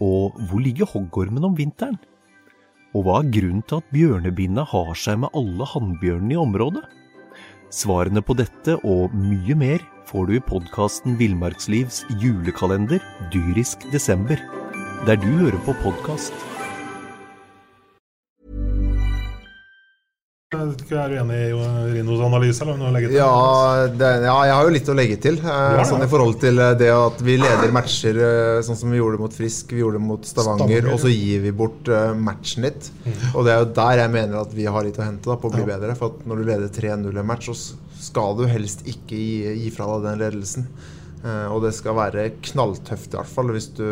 [0.02, 1.98] Og hvor ligger hoggormen om vinteren?
[2.94, 6.84] Og hva er grunnen til at bjørnebinna har seg med alle hannbjørnene i området?
[7.74, 13.00] Svarene på dette og mye mer får du i podkasten Villmarkslivs julekalender
[13.32, 14.40] Dyrisk desember,
[15.08, 16.36] der du hører på podkast.
[20.52, 21.54] Jeg Er du enig i
[21.94, 22.60] Rinos analyse?
[22.66, 23.22] eller noe å legge til?
[23.22, 25.38] Ja, det, ja, jeg har jo litt å legge til.
[25.40, 26.10] Ja, sånn ja.
[26.10, 29.38] I forhold til eh, det at vi leder matcher eh, sånn som vi gjorde mot
[29.38, 32.92] Frisk, vi gjorde det mot Stavanger, Stavanger, og så gir vi bort eh, matchen litt.
[33.32, 35.48] Og det er jo der jeg mener at vi har litt å hente da, på
[35.48, 35.96] å bli bedre.
[35.96, 39.54] For at når du leder 3-0 i en match, så skal du helst ikke gi,
[39.64, 40.68] gi fra deg den ledelsen.
[41.22, 43.86] Uh, og det skal være knalltøft, i hvert fall, hvis du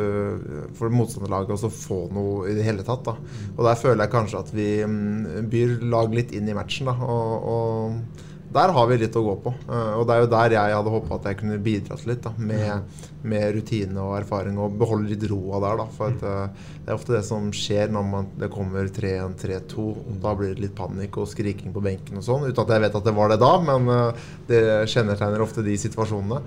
[0.78, 3.06] for motstanderlaget også få noe i det hele tatt.
[3.06, 3.14] da.
[3.56, 6.90] Og der føler jeg kanskje at vi um, byr lag litt inn i matchen.
[6.90, 9.52] da, og, og der har vi litt å gå på.
[9.70, 12.24] Eh, og det er jo der jeg hadde håpa at jeg kunne bidratt litt.
[12.26, 15.84] da, Med, med rutine og erfaring, og beholde litt roa der.
[15.84, 19.38] da, For at, eh, det er ofte det som skjer når man, det kommer 3-1,
[19.44, 19.88] 3-2.
[20.24, 22.50] Da blir det litt panikk og skriking på benken og sånn.
[22.50, 25.78] Uten at jeg vet at det var det da, men eh, det kjennetegner ofte de
[25.78, 26.42] situasjonene.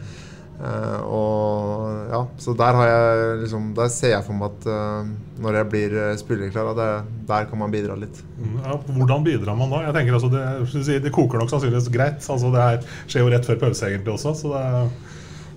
[0.62, 5.08] Eh, og ja, Så der har jeg liksom Der ser jeg for meg at eh,
[5.42, 6.88] når jeg blir uh, spillerklar, det,
[7.26, 8.20] der kan man bidra litt.
[8.38, 9.80] Mm, Ja, hvordan bidrar man da?
[9.88, 12.20] Jeg tenker altså det, det koker nok sannsynligvis greit.
[12.30, 14.36] Altså Det her skjer jo rett før pause egentlig også.
[14.38, 14.68] Så det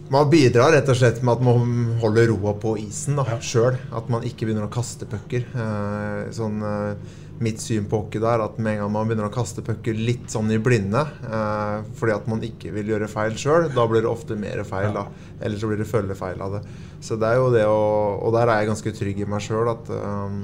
[0.10, 3.78] Man bidrar rett og slett med at man holder roa på isen da, sjøl.
[3.94, 5.46] At man ikke begynner å kaste pucker.
[5.54, 9.34] Eh, sånn, eh, mitt syn på hockey der at med en gang man begynner å
[9.34, 13.68] kaste pucker litt sånn i blinde, eh, fordi at man ikke vil gjøre feil sjøl,
[13.76, 14.94] da blir det ofte mer feil.
[14.96, 15.08] da.
[15.44, 16.62] Eller så blir det følgefeil av det.
[17.04, 17.82] Så det er jo det å
[18.26, 20.38] Og der er jeg ganske trygg i meg sjøl at eh,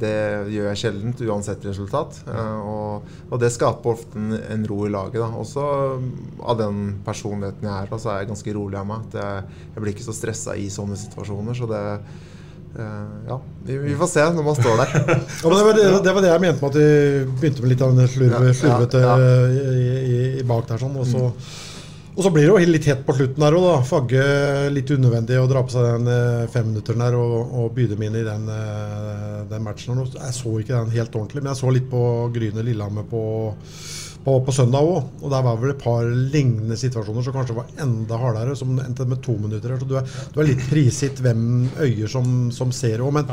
[0.00, 0.14] det
[0.54, 2.22] gjør jeg sjeldent uansett resultat.
[2.28, 5.20] Eh, og, og det skaper ofte en, en ro i laget.
[5.20, 5.28] da.
[5.34, 5.66] Også
[6.38, 9.10] av den personligheten jeg er, så er jeg ganske rolig av meg.
[9.10, 11.58] At jeg, jeg blir ikke så stressa i sånne situasjoner.
[11.58, 12.26] Så det eh,
[12.76, 14.92] Ja, vi, vi får se når man står der.
[15.42, 16.90] Ja, men det, var det, det var det jeg mente med at vi
[17.40, 19.16] begynte med litt av den slurve, slurvete ja.
[19.48, 20.82] i, i, i bak der.
[20.82, 21.24] sånn, og så,
[22.18, 23.68] og så blir det jo litt hett på slutten der òg.
[23.86, 24.22] Fagge
[24.74, 28.18] litt unødvendig å dra på seg den eh, femminutteren der og, og by dem inn
[28.18, 30.02] i den, eh, den matchen.
[30.16, 32.02] Jeg så ikke den helt ordentlig, men jeg så litt på
[32.34, 33.22] Gryne Lillehammer på,
[34.24, 35.12] på, på søndag òg.
[35.22, 39.06] Og der var vel et par lignende situasjoner som kanskje var enda hardere, som endte
[39.08, 39.76] med to minutter.
[39.78, 43.14] Så du er, du er litt prisgitt hvem øyer som, som ser òg.
[43.20, 43.32] Men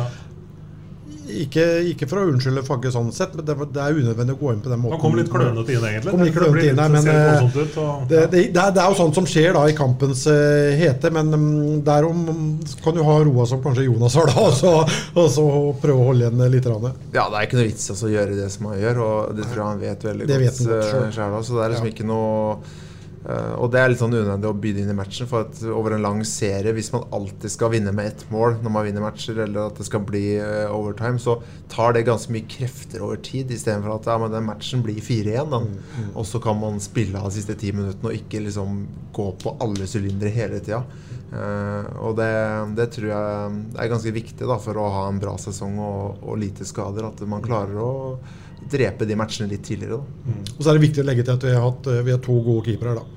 [1.44, 4.54] ikke, ikke for å unnskylde Fagge sånn sett, men det, det er unødvendig å gå
[4.54, 4.96] inn på den måten.
[4.96, 6.14] Han kom litt klønete inn, egentlig.
[6.16, 8.72] Kom litt klønete inn men det ser eh, voldsomt ut, og- det, det, det, er,
[8.78, 11.50] det er jo sånt som skjer da i kampens uh, hete, men um,
[11.88, 12.24] derom
[12.84, 14.74] kan du ha roa som kanskje Jonas har, da, og så,
[15.16, 15.46] og så
[15.84, 16.66] prøve å holde igjen litt.
[16.72, 16.88] Rann.
[17.14, 19.46] Ja, det er ikke noe vits altså, å gjøre det som han gjør, og det
[19.52, 20.46] tror jeg han vet veldig Det godt.
[20.48, 21.14] vet han godt eh, selv.
[21.20, 21.94] selv, Så det er liksom Ja.
[21.94, 22.58] ikke noe
[23.26, 25.28] og det er litt sånn unødvendig å begynne inn i matchen.
[25.30, 28.74] For at over en lang serie, hvis man alltid skal vinne med ett mål når
[28.76, 31.40] man vinner matcher, eller at det skal bli eh, overtime, så
[31.72, 33.54] tar det ganske mye krefter over tid.
[33.56, 35.58] Istedenfor at ja, men den matchen blir 4-1.
[35.58, 36.14] mm.
[36.14, 38.86] Og så kan man spille av de siste ti minuttene og ikke liksom
[39.16, 40.84] gå på alle sylindere hele tida.
[41.34, 42.32] Eh, og det,
[42.78, 46.42] det tror jeg er ganske viktig da, for å ha en bra sesong og, og
[46.46, 47.10] lite skader.
[47.10, 47.94] At man klarer å
[48.70, 49.98] drepe de matchene litt tidligere.
[49.98, 50.40] Da.
[50.56, 52.38] Og så er det viktig å legge til at vi har, hatt, vi har to
[52.46, 53.00] gode keepere.
[53.02, 53.15] da.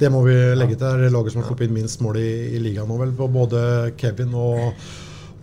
[0.00, 0.86] Det må vi legge til.
[0.96, 3.12] Det er laget som har sluppet inn minst mål i, i ligaen nå, vel.
[3.20, 3.60] Både
[4.00, 4.70] Kevin og,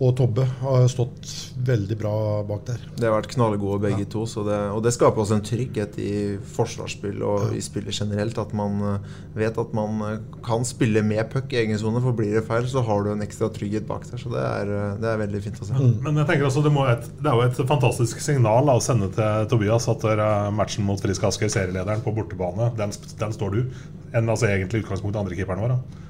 [0.02, 1.30] og Tobbe har stått
[1.68, 2.14] veldig bra
[2.46, 2.80] bak der.
[2.98, 4.24] Det har vært knallgode begge to.
[4.26, 6.12] Så det, og det skaper også en trygghet i
[6.56, 8.40] forsvarsspill og i spillet generelt.
[8.42, 10.16] At man eh, vet at man eh,
[10.46, 13.22] kan spille med puck i egen sone, for blir det feil, så har du en
[13.26, 14.22] ekstra trygghet bak der.
[14.22, 15.78] Så det er, eh, det er veldig fint å se.
[16.06, 18.82] Men jeg tenker også det, må et, det er jo et fantastisk signal da, å
[18.82, 20.10] sende til Tobias at
[20.58, 23.78] matchen mot Frisk Asker, serielederen på bortebane, den, den står du.
[24.16, 25.74] Enn altså egentlig utgangspunktet andre keeperen vår.
[25.76, 26.04] da.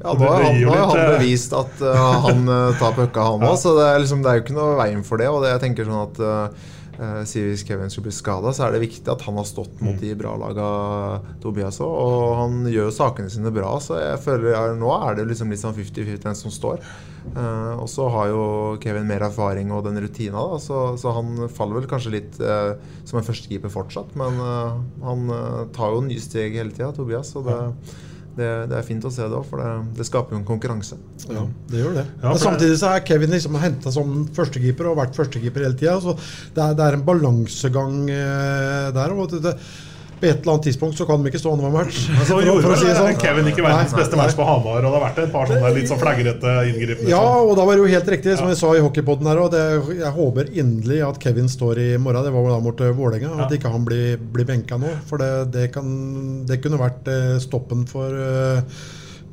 [0.00, 3.56] Ja, nå har han, han eh, bevist at uh, han uh, tar pucka, han òg.
[3.60, 5.28] Så det er, liksom, det er jo ikke noe veien for det.
[5.28, 6.70] Og det, jeg tenker sånn at uh,
[7.24, 9.94] sier Hvis Kevin skulle bli skada, så er det viktig at han har stått mot
[9.96, 10.00] Mm.
[10.00, 10.66] de bra laga
[11.40, 11.88] Tobias òg.
[11.88, 15.50] Og han gjør jo sakene sine bra, så jeg føler ja, nå er det liksom
[15.50, 16.84] litt sånn 50-50 hvem som står.
[17.36, 18.44] Eh, og så har jo
[18.82, 22.76] Kevin mer erfaring og den rutina, da, så, så han faller vel kanskje litt eh,
[23.04, 24.14] som en førstekeeper fortsatt.
[24.18, 27.34] Men uh, han uh, tar jo nye steg hele tida, Tobias.
[27.36, 27.58] og det,
[28.36, 30.98] det, det er fint å se det òg, for det, det skaper jo en konkurranse.
[31.26, 32.06] Ja, det gjør det.
[32.22, 35.98] Ja, Men samtidig så er Kevin liksom henta som førstekeeper og vært førstekeeper hele tida.
[36.02, 36.14] Så
[36.56, 39.16] det er, det er en balansegang eh, der.
[39.16, 39.56] Og det, det,
[40.20, 42.02] på et eller annet tidspunkt så kan de ikke stå annenhver match.
[42.10, 43.16] Så for gjorde for å si sånn.
[43.20, 45.90] Kevin ikke verdens beste match på Hamar, og det har vært et par sånne litt
[45.90, 47.10] sånn flagrete inngripende.
[47.12, 47.50] Ja, sånn.
[47.50, 49.42] og da var det jo helt riktig, som jeg sa i hockeypoden her.
[49.42, 49.58] òg,
[49.96, 52.24] jeg håper inderlig at Kevin står i morgen.
[52.26, 53.34] Det var vel da mot eh, Vålerenga.
[53.44, 54.92] At ikke han blir, blir benka nå.
[55.08, 55.90] For det, det, kan,
[56.48, 58.82] det kunne vært eh, stoppen for eh,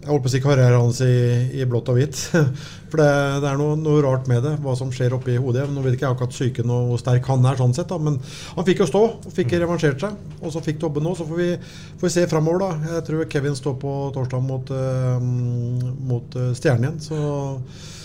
[0.08, 1.16] jeg holdt på å si karrieren hans i,
[1.60, 2.20] i blått og hvitt.
[2.90, 3.08] For det,
[3.44, 5.66] det er noe, noe rart med det, hva som skjer oppi hodet.
[5.74, 8.16] Nå vet ikke jeg akkurat psyken og hvor sterk han er, sånn sett, da, men
[8.56, 10.16] han fikk jo stå og fikk revansjert seg.
[10.40, 11.50] Og så fikk Tobbe nå, så får vi,
[12.00, 12.94] får vi se framover, da.
[12.96, 15.20] Jeg tror Kevin står på torsdag mot, uh,
[16.08, 17.04] mot uh, Stjernen igjen.
[17.04, 17.98] Så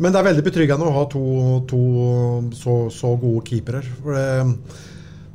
[0.00, 1.24] men det er veldig betryggende å ha to,
[1.68, 1.80] to
[2.56, 3.82] så, så gode keepere.
[4.00, 4.78] For det,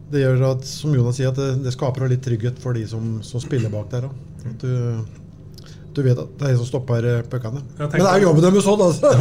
[0.09, 3.19] det gjør at, som Jonas sier, at det, det skaper litt trygghet for de som,
[3.25, 4.15] som spiller bak der Da.
[4.45, 5.21] At du,
[5.95, 7.61] du vet at det er en som stopper eh, puckene.
[7.79, 9.11] Jeg Men det er jo jobben deres òg, altså.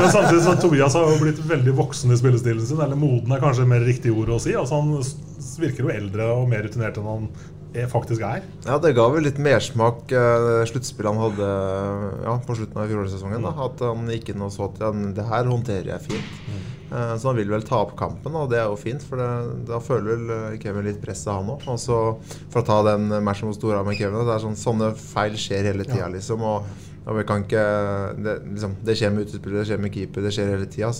[0.00, 2.80] Men samtidig så Tobias har jo blitt veldig voksen i spillestilen sin.
[2.80, 4.56] Eller moden er kanskje mer riktig ord å si.
[4.58, 4.94] Altså Han
[5.60, 7.26] virker jo eldre og mer rutinert enn han
[7.90, 8.42] faktisk er.
[8.66, 11.50] Ja, det ga vel litt mersmak, uh, sluttspillet han hadde
[12.26, 13.46] ja, på slutten av fjorårssesongen.
[13.50, 16.36] At han gikk inn og så at ja, det her håndterer jeg fint.
[16.50, 16.66] Mm.
[16.90, 19.04] så han vil vel ta opp kampen, og det er jo fint.
[19.06, 19.30] For det,
[19.70, 21.66] da føler vel eh, Kevin litt press av han òg.
[21.70, 21.98] Og så
[22.50, 25.70] for å ta den matchen mot Storhamar med Kevin det er sånn, Sånne feil skjer
[25.70, 26.42] hele tida, liksom.
[26.42, 27.62] Og, og vi kan ikke
[28.22, 30.90] det, liksom, det skjer med utespillere, det skjer med keeper, det skjer hele tida.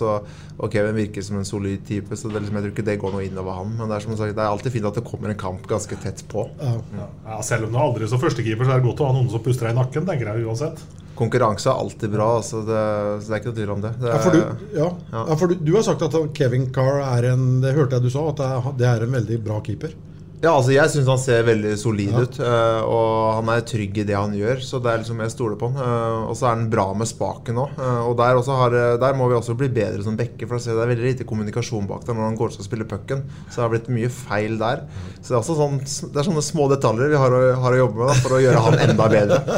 [0.59, 3.14] Og Kevin virker som en solid type, så det, liksom, jeg tror ikke det går
[3.14, 3.77] noe innover han.
[3.79, 6.01] Men det er som sagt, det er alltid fint at det kommer en kamp ganske
[6.03, 6.49] tett på.
[6.59, 9.16] Ja, selv om du aldri er som så førstekeeper, så er det godt å ha
[9.20, 10.11] noen som puster deg i nakken.
[10.11, 10.83] tenker jeg uansett
[11.20, 12.83] Konkurranse er alltid bra, altså det,
[13.20, 13.90] så det er ikke noe tvil om det.
[14.01, 14.87] det Ja, for, du, ja.
[15.12, 18.14] Ja, for du, du har sagt at Kevin Carr er en Det hørte jeg du
[18.14, 19.94] sa, at det er, det er en veldig bra keeper.
[20.40, 22.38] Ja, altså jeg syns han ser veldig solid ut.
[22.40, 25.59] eh, og han er trygg i det han gjør, så det er liksom jeg stoler
[25.61, 25.76] på han.
[25.85, 27.74] Eh, og så er han bra med spaken òg.
[28.07, 30.62] og der, også har, eh, der må vi også bli bedre som bekker, for å
[30.64, 33.20] se, det er veldig lite kommunikasjon bak der når han går til å spille pucken.
[33.50, 34.87] Så det har blitt mye feil der.
[35.20, 35.76] Så det er også sånn,
[36.14, 38.40] det er sånne små detaljer vi har å, har å jobbe med da, for å
[38.40, 39.42] gjøre han enda bedre.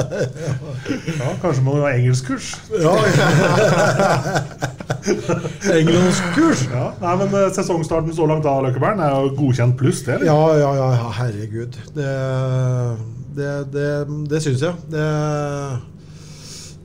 [1.23, 2.49] Ja, Kanskje må du ha engelskkurs?
[2.83, 2.92] Ja,
[5.73, 6.64] engelskkurs!
[6.73, 10.16] Ja, nei, men eh, Sesongstarten så langt da, Løkkeberg, er jo godkjent pluss, det?
[10.18, 10.27] eller?
[10.29, 11.79] Ja, ja, ja, ja, herregud.
[11.95, 12.11] Det,
[13.37, 13.89] det, det,
[14.31, 14.75] det syns jeg.
[14.93, 15.07] Det,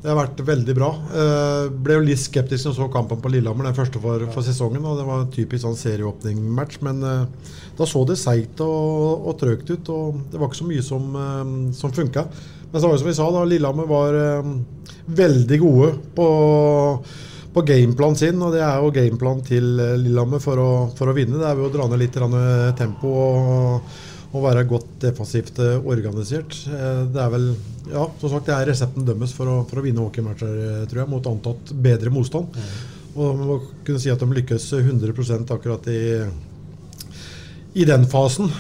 [0.02, 0.90] det har vært veldig bra.
[1.22, 4.46] Eh, ble jo litt skeptisk når jeg så kampen på Lillehammer, den første for, for
[4.46, 4.86] sesongen.
[4.86, 9.40] Og det var en typisk sånn serieåpning-match, men eh, da så det seigt og, og
[9.42, 9.94] trøgt ut.
[9.94, 12.28] Og det var ikke så mye som, eh, som funka.
[12.72, 14.52] Men så var det som vi sa, da, Lillehammer var eh,
[15.18, 16.28] veldig gode på
[17.58, 21.16] på gameplan sin, og det er jo gameplan til eh, Lillehammer for å, for å
[21.18, 21.40] vinne.
[21.40, 23.96] Det er jo å dra ned litt eh, tempo og,
[24.28, 26.60] og være godt defensivt eh, organisert.
[26.68, 27.48] Det er vel
[27.90, 31.10] ja, som sagt, det er resepten dømmes for å, for å vinne hockeymatcher, tror jeg,
[31.10, 32.60] mot antatt bedre motstand.
[33.16, 36.02] Og man må kunne si at de lykkes 100% akkurat i,
[37.74, 38.52] i den fasen,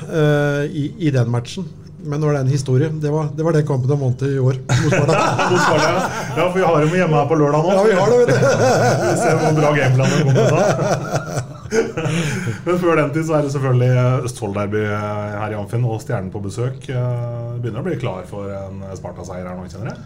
[0.74, 1.68] i, i den matchen.
[2.04, 2.90] Men nå er det en historie.
[3.02, 4.60] Det var, det var det kampen de vant i år.
[4.70, 5.16] mot Sparta.
[6.38, 6.44] Ja.
[6.52, 7.72] for vi har dem hjemme her på lørdag nå.
[7.74, 8.34] Ja, vi har det, vet du.
[9.08, 11.54] Vi ser hvor bra gameplanen kommer til.
[12.68, 13.90] Men før den tid så er det selvfølgelig
[14.30, 16.86] Østfold-derby her i Amfinn og Stjernen på besøk.
[16.94, 20.00] Eh, Begynner å bli klar for en Sparta-seier her nå, kjenner jeg?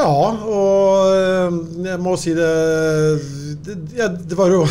[0.00, 1.60] Ja, og eh,
[1.92, 2.48] jeg må si det
[3.68, 3.76] Det,
[4.32, 4.64] det var jo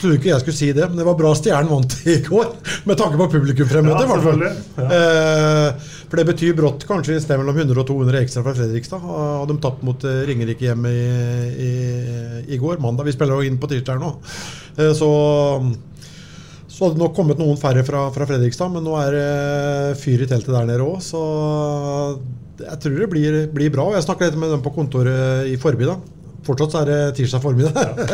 [0.00, 2.48] trodde ikke jeg skulle si det, men det var bra Stjernen vant i går.
[2.88, 4.00] Med tanke på publikumfremmøte.
[4.00, 4.88] Ja, i hvert fall.
[4.96, 9.04] Eh, for det betyr brått kanskje et sted mellom 100 og 200 ekstra fra Fredrikstad.
[9.04, 11.04] Hadde de tapt mot eh, Ringerike hjemme i,
[11.68, 11.70] i,
[12.56, 13.06] i går, mandag.
[13.08, 14.16] Vi spiller jo inn på tirsdag nå.
[14.78, 15.12] Eh, så
[16.70, 20.22] så hadde det nok kommet noen færre fra, fra Fredrikstad, men nå er det fyr
[20.24, 21.02] i teltet der nede òg.
[21.04, 21.20] Så
[22.62, 23.90] jeg tror det blir, blir bra.
[23.90, 25.98] Og jeg snakka litt med dem på kontoret i forbi da.
[26.46, 28.04] Fortsatt så er det tirsdag formiddag.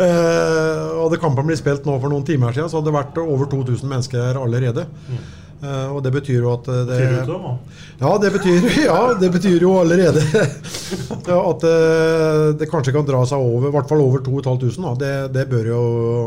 [0.00, 3.22] uh, og det kampen blitt spilt nå for noen timer siden, så hadde det vært
[3.22, 4.88] over 2000 mennesker her allerede.
[5.62, 6.96] Eh, og det betyr jo at eh, det
[8.02, 10.22] ja det, betyr, ja, det betyr jo allerede
[11.52, 14.96] at uh, det kanskje kan dra seg over, i hvert fall over 2500.
[14.98, 15.82] Det, det bør jo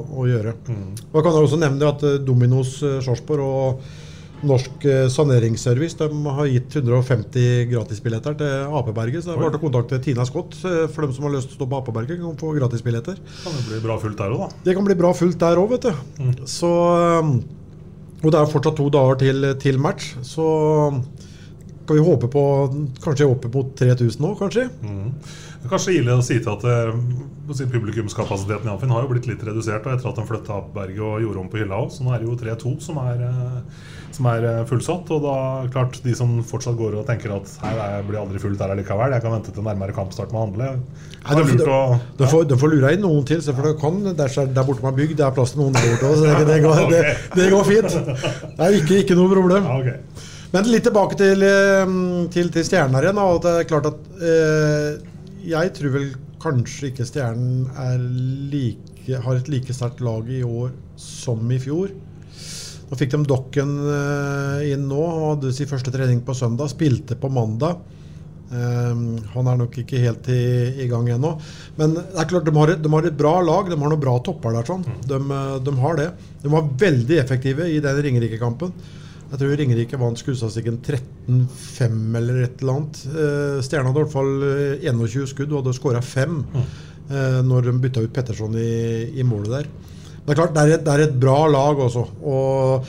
[0.08, 0.56] å gjøre.
[1.10, 3.84] Og jeg kan også nevne at eh, Dominos eh, Sarpsborg og
[4.44, 9.24] Norsk eh, Saneringsservice de har gitt 150 gratisbilletter til Apeberget.
[9.24, 11.58] Så det er bare å kontakte Tina Scott eh, for dem som har lyst til
[11.58, 12.22] å stå på Apeberget.
[12.22, 13.22] kan få gratisbilletter.
[13.44, 14.64] Kan det bli bra fullt der òg, da.
[14.68, 16.44] Det kan bli bra fullt der òg, vet du.
[16.50, 16.72] Så,
[17.22, 17.38] um,
[18.22, 20.14] og det er fortsatt to dager til, til match.
[20.26, 20.46] Så
[21.86, 22.46] kan vi håpe på
[23.04, 24.68] kanskje oppe mot 3000 nå, kanskje.
[25.66, 26.98] Det er kanskje ille å si til at eh,
[27.58, 31.02] si publikumskapasiteten i Amfin har jo blitt litt redusert og etter at de flytta Apeberget
[31.02, 31.88] og gjorde om på hylla òg.
[31.96, 33.56] Så nå er det jo 3-2 som eh,
[34.16, 35.10] som er eh, fullsatt.
[35.16, 35.34] Og da
[35.74, 39.16] klart de som fortsatt går og tenker at her jeg blir aldri fullt her likevel,
[39.18, 40.70] jeg kan vente til nærmere kampstart med å handle.
[40.76, 41.80] Nei, Det de, de,
[42.22, 44.86] de, får, de får lure inn noen til, for det kan, der, er- der borte
[44.86, 47.02] man bygd, det er plass til noen der borte så det, det, går, det,
[47.42, 47.98] det går fint.
[47.98, 49.66] Det er ikke, ikke noe problem.
[49.66, 50.32] Ja, okay.
[50.54, 51.98] Men litt tilbake til, eh,
[52.32, 53.18] til, til Stjernen igjen.
[53.20, 55.15] og det er klart at eh,
[55.46, 56.08] Jeg tror vel
[56.42, 58.02] kanskje ikke Stjernen er
[58.52, 61.94] like, har et like sterkt lag i år som i fjor.
[62.86, 65.04] Nå fikk de Dokken eh, inn nå.
[65.32, 66.72] Hadde sin første trening på søndag.
[66.74, 67.82] Spilte på mandag.
[68.46, 70.42] Um, han er nok ikke helt i,
[70.84, 71.32] i gang ennå.
[71.80, 73.72] Men det er klart de har, et, de har et bra lag.
[73.72, 74.68] De har noen bra topper der.
[74.70, 74.86] sånn.
[75.10, 76.12] De, eh, de har det.
[76.44, 78.74] De var veldig effektive i den Ringerike-kampen.
[79.36, 83.00] Jeg tror Ringerike vant skuddstatistikken 13-5 eller et eller annet.
[83.12, 87.68] Eh, Stjerna hadde i hvert fall eh, 21 skudd og hadde skåra fem eh, når
[87.68, 89.68] de bytta ut Petterson i, i målet der.
[90.24, 92.06] Det er klart, det er et, det er et bra lag også.
[92.24, 92.88] Og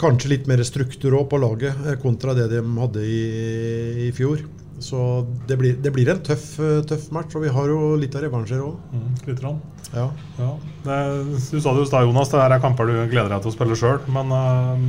[0.00, 3.22] kanskje litt mer struktur på laget eh, kontra det de hadde i,
[4.08, 4.40] i fjor.
[4.82, 4.98] Så
[5.46, 8.24] det blir, det blir en tøff, eh, tøff match, og vi har jo litt av
[8.24, 8.80] revansjer òg.
[8.96, 9.60] Mm, litt rann.
[9.92, 10.08] Ja.
[10.40, 10.50] Ja.
[10.86, 10.98] Det,
[11.52, 13.52] du sa det jo i stad, Jonas, det her er kamper du gleder deg til
[13.52, 14.00] å spille sjøl.
[14.16, 14.86] Men eh,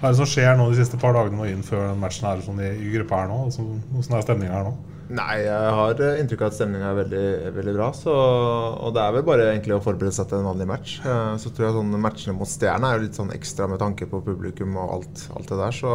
[0.00, 2.42] hva er det som skjer nå de siste par dagene og inn før matchen her
[2.44, 3.38] sånn i, i gruppa her nå?
[3.48, 4.76] Åssen Hvordan er stemninga her nå?
[5.08, 7.20] Nei, jeg har eh, inntrykk av at stemninga er veldig,
[7.56, 7.86] veldig bra.
[7.96, 10.98] Så, og det er vel bare egentlig å forberede seg til en vanlig match.
[11.00, 14.04] Eh, Så tror jeg sånn matchene mot Stjerna er jo litt sånn ekstra med tanke
[14.10, 15.78] på publikum og alt, alt det der.
[15.78, 15.94] Så,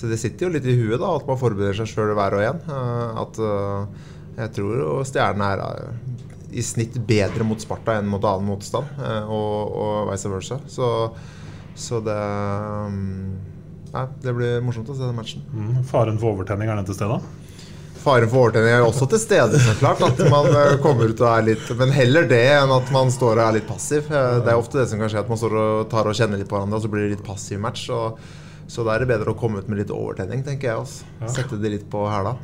[0.00, 2.46] så det sitter jo litt i huet da, at man forbereder seg sjøl hver og
[2.48, 2.64] en.
[2.64, 3.42] Eh, At
[4.40, 5.84] jeg tror jo Stjerna er
[6.54, 8.96] i snitt bedre mot Sparta enn mot annen motstand,
[9.28, 10.58] og, og vice versa.
[10.72, 10.88] Så,
[11.74, 12.18] så det
[13.94, 15.42] Nei, det blir morsomt å se den matchen.
[15.54, 17.18] Mm, faren for overtenning, er den til stede?
[18.02, 20.02] Faren for overtenning er også til stede, så klart.
[20.02, 23.38] At man eh, kommer ut og er litt Men heller det enn at man står
[23.38, 24.10] og er litt passiv.
[24.10, 26.42] Eh, Det er ofte det som kan skje, at man står og tar og kjenner
[26.42, 27.86] litt på hverandre, og så blir det litt passiv match.
[27.94, 28.18] Og,
[28.66, 31.06] så da er det bedre å komme ut med litt overtenning, tenker jeg også.
[31.36, 32.34] Sette det litt på hæla.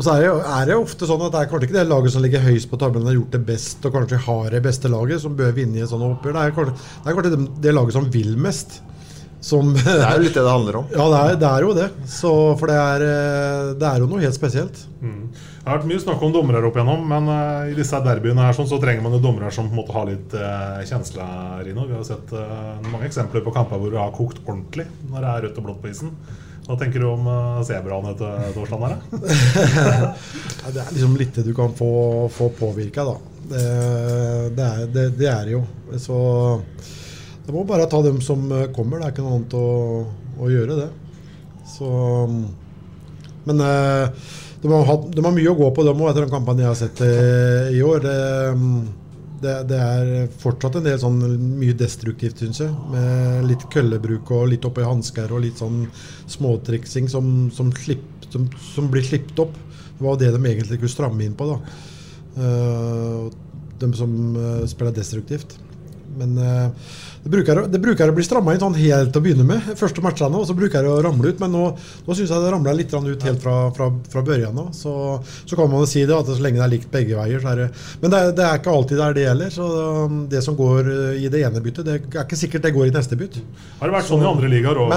[0.00, 1.76] Og så er det, jo- er det jo ofte sånn at det er kanskje ikke
[1.76, 4.62] det laget som ligger høyest på tabellen, har gjort det best og kanskje har det
[4.64, 6.38] beste laget, som bør vinne i et sånt oppgjør.
[6.38, 8.80] Det er kanskje det, er kanskje det, det laget som vil mest.
[9.44, 10.88] Som, Det er jo litt det det handler om.
[10.96, 11.86] Ja, det er, det er jo det.
[12.12, 14.82] Så, for det er, eh, det er jo noe helt spesielt.
[15.04, 15.22] Mm.
[15.36, 18.56] Det har vært mye snakk om dommere opp igjennom, men uh, i disse derbyene her
[18.56, 21.24] sånn, så trenger man jo dommere som på en måte har litt uh, kjensle,
[21.66, 21.84] Rino.
[21.88, 25.32] Vi har sett uh, mange eksempler på kamper hvor det har kokt ordentlig når det
[25.34, 26.14] er rødt og blått på isen.
[26.70, 27.24] Hva tenker du om
[27.66, 29.00] sebraene til Torstein her?
[30.60, 31.90] Ja, det er liksom litt det du kan få,
[32.30, 33.16] få påvirka, da.
[33.50, 33.62] Det,
[34.54, 35.64] det, er, det, det er jo.
[35.98, 36.18] Så
[37.50, 39.00] det må bare ta dem som eh, kommer.
[39.00, 39.66] Det er ikke noe annet å,
[40.38, 40.90] å gjøre, det.
[41.66, 41.88] Så
[43.48, 44.28] Men eh,
[44.62, 46.78] de har, de har mye å gå på, dem òg, etter den kampanjen jeg har
[46.78, 48.04] sett eh, i år.
[48.04, 48.16] Det,
[49.40, 50.10] det, det er
[50.42, 51.20] fortsatt en del sånn
[51.58, 52.72] mye destruktivt, syns jeg.
[52.92, 55.86] Med litt køllebruk og litt oppi hansker og litt sånn
[56.30, 59.56] småtriksing som, som, slipp, som, som blir slippet opp.
[59.96, 61.48] Det var det de egentlig kunne stramme inn på.
[61.50, 61.58] da.
[62.40, 63.26] Uh,
[63.80, 65.56] de som uh, spiller destruktivt.
[66.18, 66.90] Men eh,
[67.22, 70.00] det bruker, det bruker å bli stramma inn sånn helt til å begynne med, første
[70.02, 71.40] matchene, og så bruker det å ramle ut.
[71.42, 71.64] Men nå,
[72.06, 74.70] nå syns jeg det ramler litt ut helt fra, fra, fra børjan av.
[74.76, 74.92] Så,
[75.44, 77.60] så kan man si det, at så lenge det er likt begge veier, så er
[77.64, 77.68] det
[78.02, 79.52] Men det, er- det er ikke alltid der det gjelder.
[79.54, 79.68] Så
[80.08, 82.88] um, det som går eh, i det ene byttet, det er ikke sikkert det går
[82.88, 83.36] i neste bytt.
[83.82, 84.94] Har det vært sånn i andre ligaer òg,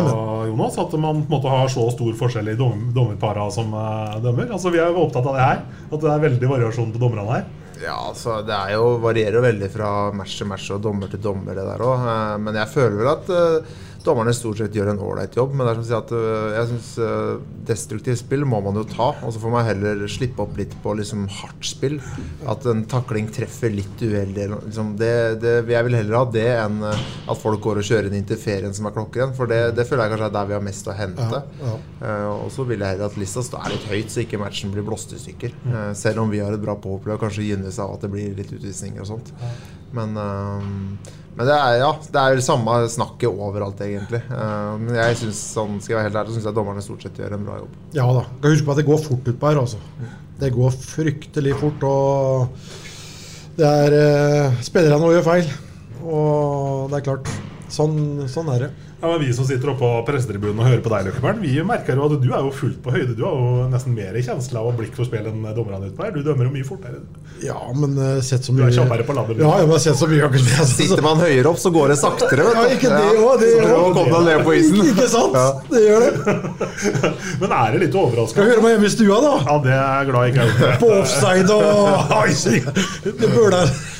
[0.50, 0.80] Jonas?
[0.80, 4.50] At man på en måte har så stor forskjell i dom, dommerpara som eh, dømmer?
[4.56, 5.62] Altså Vi er jo opptatt av det her.
[5.92, 7.46] At det er veldig variasjon på dommerne her.
[7.84, 11.58] Ja, altså det er jo, varierer veldig fra match til match og dommer til dommer,
[11.58, 12.06] det der òg.
[12.40, 13.74] Men jeg føler vel at eh,
[14.06, 15.54] dommerne stort sett gjør en ålreit jobb.
[15.56, 17.32] Men det er som å si at eh, jeg synes eh,
[17.70, 19.10] destruktivt spill må man jo ta.
[19.24, 22.00] Og så får man heller slippe opp litt på liksom hardt spill.
[22.50, 24.50] At en takling treffer litt uheldig.
[24.68, 28.14] Liksom det, det, jeg vil heller ha det enn eh, at folk går og kjører
[28.14, 29.36] inn til ferien som er klokkeren.
[29.38, 31.42] For det, det føler jeg kanskje er der vi har mest å hente.
[31.64, 31.74] Ja,
[32.04, 32.14] ja.
[32.36, 35.16] og så vil jeg heller at lista står litt høyt, så ikke matchen blir blåst
[35.16, 35.56] i stykker.
[35.64, 35.76] Mm.
[35.98, 38.52] Selv om vi har et bra påpløy og kanskje gynnes av at det blir litt
[38.54, 39.34] utvisninger og sånt.
[39.94, 40.18] Men,
[41.34, 44.22] men det er ja, det er det samme snakket overalt, egentlig.
[44.30, 45.98] Eh, men jeg synes, sånn, jeg
[46.46, 47.80] jeg dommerne stort sett gjør en bra jobb.
[47.98, 48.26] Ja da.
[48.38, 49.82] Skal huske på at det går fort utpå her, altså.
[50.44, 55.50] Det går fryktelig fort, og det er eh, Spillerne gjør feil.
[56.04, 57.34] Og det er klart.
[57.74, 57.98] Sånn,
[58.30, 58.72] sånn er det.
[59.04, 62.00] Ja, men Vi som sitter oppe på pressetribunen og hører på deg, Løkkebern, vi merker
[62.00, 63.18] jo at du er jo fullt på høyde.
[63.18, 66.14] Du har jo nesten mer kjensle av og blikk for spill enn dommerne utpå her.
[66.16, 67.02] Du dømmer jo mye fortere.
[67.44, 69.42] Ja, men uh, sett så mye Du er kjappere på labben.
[69.44, 70.78] Ja, jeg har sett så mye akkurat Altså.
[70.80, 72.46] Sitter man høyere opp, så går det saktere.
[72.48, 72.62] vet du.
[72.62, 73.44] Ja, ikke det òg.
[73.44, 74.38] Det gjør det.
[74.48, 74.80] på isen.
[74.94, 75.36] Ikke sant?
[75.36, 75.48] Ja.
[75.74, 76.38] Det gjør det.
[77.44, 78.46] Men er det litt Skal overraskende?
[78.48, 79.34] vi høre meg hjemme i stua, da?
[79.50, 80.80] Ja, det er jeg glad jeg ikke er gjort.
[80.80, 81.68] På offside og
[83.04, 83.34] Det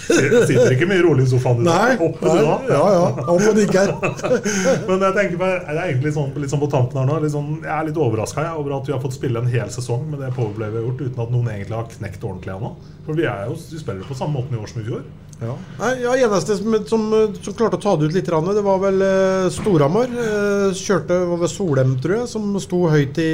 [0.08, 0.46] bøler.
[0.50, 1.66] Sitter ikke mye rolig i sofaen du.
[1.68, 1.96] Nei.
[1.98, 2.44] Oppe nei.
[2.44, 2.58] da.
[2.70, 3.08] Ja, ja.
[3.24, 3.94] Opp og nikker.
[4.90, 7.52] Men jeg tenker meg, det er egentlig sånn, litt sånn på tampen her nå sånn,
[7.64, 10.34] Jeg er litt overraska over at vi har fått spille en hel sesong med det
[10.38, 12.74] powerplayet vi har gjort, uten at noen egentlig har knekt ordentlig ennå.
[13.08, 15.04] For vi, er jo, vi spiller på samme måten i år som i fjor.
[15.44, 15.56] Ja.
[15.80, 17.06] Nei, ja, eneste som, som,
[17.44, 20.12] som klarte å ta det ut litt, det var vel eh, Storhamar.
[20.12, 23.34] Eh, kjørte over Solheim, tror jeg, som sto høyt i,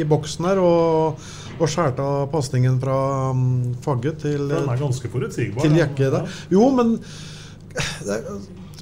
[0.00, 1.26] i boksen her og,
[1.60, 2.96] og skjærte av pasningen fra
[3.30, 5.62] um, Fagge til, Den er ganske forutsigbar.
[5.66, 5.76] til.
[5.78, 6.34] Jekke der.
[6.50, 6.96] Jo, men
[8.06, 8.18] det,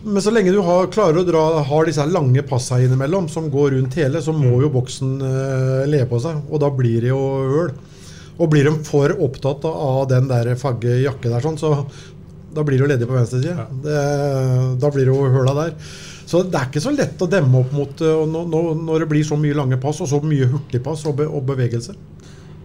[0.04, 3.74] men så lenge du har, klarer å dra, har disse lange passa innimellom som går
[3.76, 6.40] rundt hele, så må jo boksen uh, le på seg.
[6.50, 7.20] Og da blir det jo
[7.64, 7.74] øl.
[8.40, 11.74] Og blir de for opptatt av den der fagge jakke der, sånn, så
[12.56, 13.66] da blir det jo ledig på venstre side.
[13.84, 13.98] Det,
[14.80, 15.74] da blir det jo høla der.
[16.30, 19.08] Så det er ikke så lett å demme opp mot eh, når, når- når det
[19.10, 21.92] blir så mye lange pass og så mye hurtigpass og, be, og bevegelse.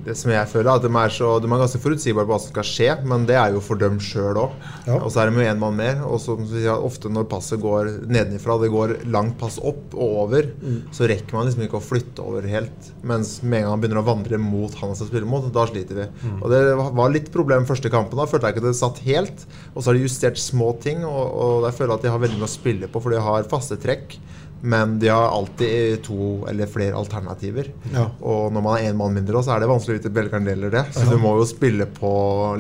[0.06, 2.42] Det som jeg føler er at De er, så, de er ganske forutsigbare på hva
[2.44, 4.56] som skal skje, men det er jo for dem sjøl òg.
[4.86, 5.00] Ja.
[5.02, 6.04] Og så er de jo én mann mer.
[6.06, 10.18] Og som som sier, ofte når passet går nedenifra, det går langt pass opp og
[10.26, 10.50] over,
[10.96, 12.92] så rekker man liksom ikke å flytte over helt.
[13.08, 15.66] Mens med en gang han begynner å vandre mot han han skal spille mot, da
[15.70, 16.08] sliter vi.
[16.38, 18.20] Og Det var litt problem første kampen.
[18.20, 19.46] Da følte jeg ikke det satt helt.
[19.74, 22.40] Og så har de justert små ting, og, og jeg føler at de har veldig
[22.42, 24.18] mye å spille på, for de har faste trekk.
[24.62, 27.70] Men de har alltid to eller flere alternativer.
[27.94, 28.08] Ja.
[28.22, 30.74] Og når man er én mann mindre, så er det vanskelig å vite hvilken deler
[30.74, 30.86] det.
[30.96, 32.12] Så du må jo spille på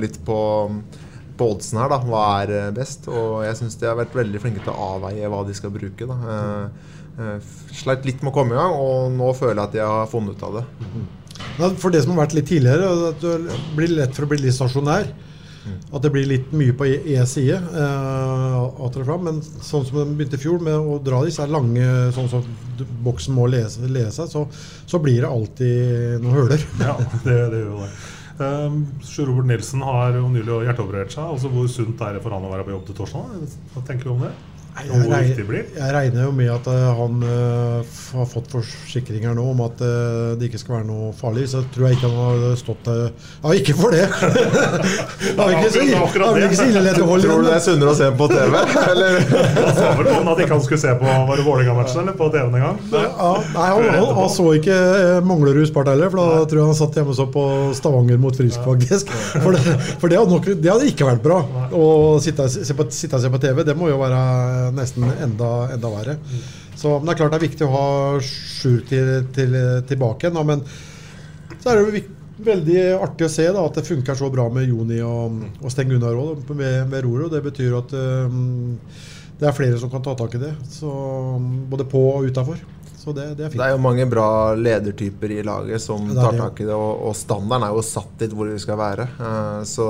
[0.01, 0.37] litt på,
[1.39, 2.01] på oddsen her, da.
[2.05, 3.09] Hva er eh, best?
[3.09, 6.09] Og jeg syns de har vært veldig flinke til å avveie hva de skal bruke.
[6.11, 6.19] da.
[6.35, 9.85] Eh, eh, sleit litt med å komme i gang, og nå føler jeg at de
[9.85, 10.65] har funnet ut av det.
[11.57, 14.43] Ja, For det som har vært litt tidligere, at du blir lett for å bli
[14.45, 15.09] litt stasjonær.
[15.91, 17.57] At det blir litt mye på E side.
[17.57, 21.85] Eh, men sånn som de begynte i fjor, med å dra disse lange
[22.15, 22.45] sånn som
[23.05, 24.45] boksen må lese, lese så,
[24.85, 26.67] så blir det alltid noen høler.
[26.85, 27.93] Ja, det, det gjør det.
[28.35, 31.23] Um, Sjur Robert Nilsen har jo nylig hjerteoperert seg.
[31.23, 33.45] Altså Hvor sunt er det for han å være på jobb til torsdag?
[33.73, 34.33] Hva tenker du om det?
[34.75, 35.67] Hvor Jeg, viktig blir?
[35.71, 40.33] jeg regner jo med at eh, han uh, har fått forsikringer nå om at uh,
[40.35, 41.45] det ikke skal være noe farlig.
[41.47, 44.03] Så tror jeg ikke han har stått der Ja, ikke for det!
[45.37, 46.01] det er ikke så ille,
[46.35, 48.57] det så ille lett å holde Tror du det er sunnere å se på TV?
[48.91, 49.17] Eller?
[49.55, 52.29] Han sa vel noen at ikke han skulle se på Var det Vålerenga-matchen eller på
[52.35, 52.83] TV-en en gang?
[52.91, 54.77] Ja, nei, han, han, han så ikke
[55.25, 57.45] Manglerud Spart heller, for da tror jeg han satt hjemme og så på
[57.77, 59.09] Stavanger mot Frisk, faktisk.
[59.39, 61.39] For det, for det, hadde nok, det hadde ikke vært bra.
[61.71, 61.87] Å
[62.23, 64.19] sitte, se på, sitte og se på TV, det må jo være
[64.73, 66.17] nesten enda, enda verre.
[66.75, 67.87] Så, men det er klart det er viktig å ha
[68.25, 69.57] Sjur til, til,
[69.87, 70.63] tilbake igjen, men
[71.61, 72.05] så er det jo
[72.45, 75.91] veldig artig å se da, at det funker så bra med Joni og, og Sten
[75.91, 77.31] Gunnar òg, med, med roret.
[77.31, 78.81] Det betyr at um,
[79.39, 80.51] det er flere som kan ta tak i det.
[80.71, 80.89] Så,
[81.71, 82.59] både på og utafor.
[83.05, 83.59] Så det, det er fint.
[83.61, 87.03] Det er jo mange bra ledertyper i laget som Ja, tar tak i det, og,
[87.05, 89.05] og standarden er jo satt dit hvor vi skal være.
[89.21, 89.87] Eh, så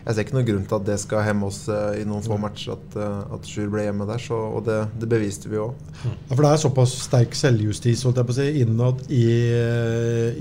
[0.00, 2.40] jeg ser ikke noen grunn til at det skal hemme oss eh, i noen få
[2.42, 4.22] matcher at, eh, at Sjur ble hjemme der.
[4.24, 5.78] Så, og det, det beviste vi òg.
[6.02, 9.26] Ja, for det er såpass sterk selvjustis holdt jeg på å si, innad i,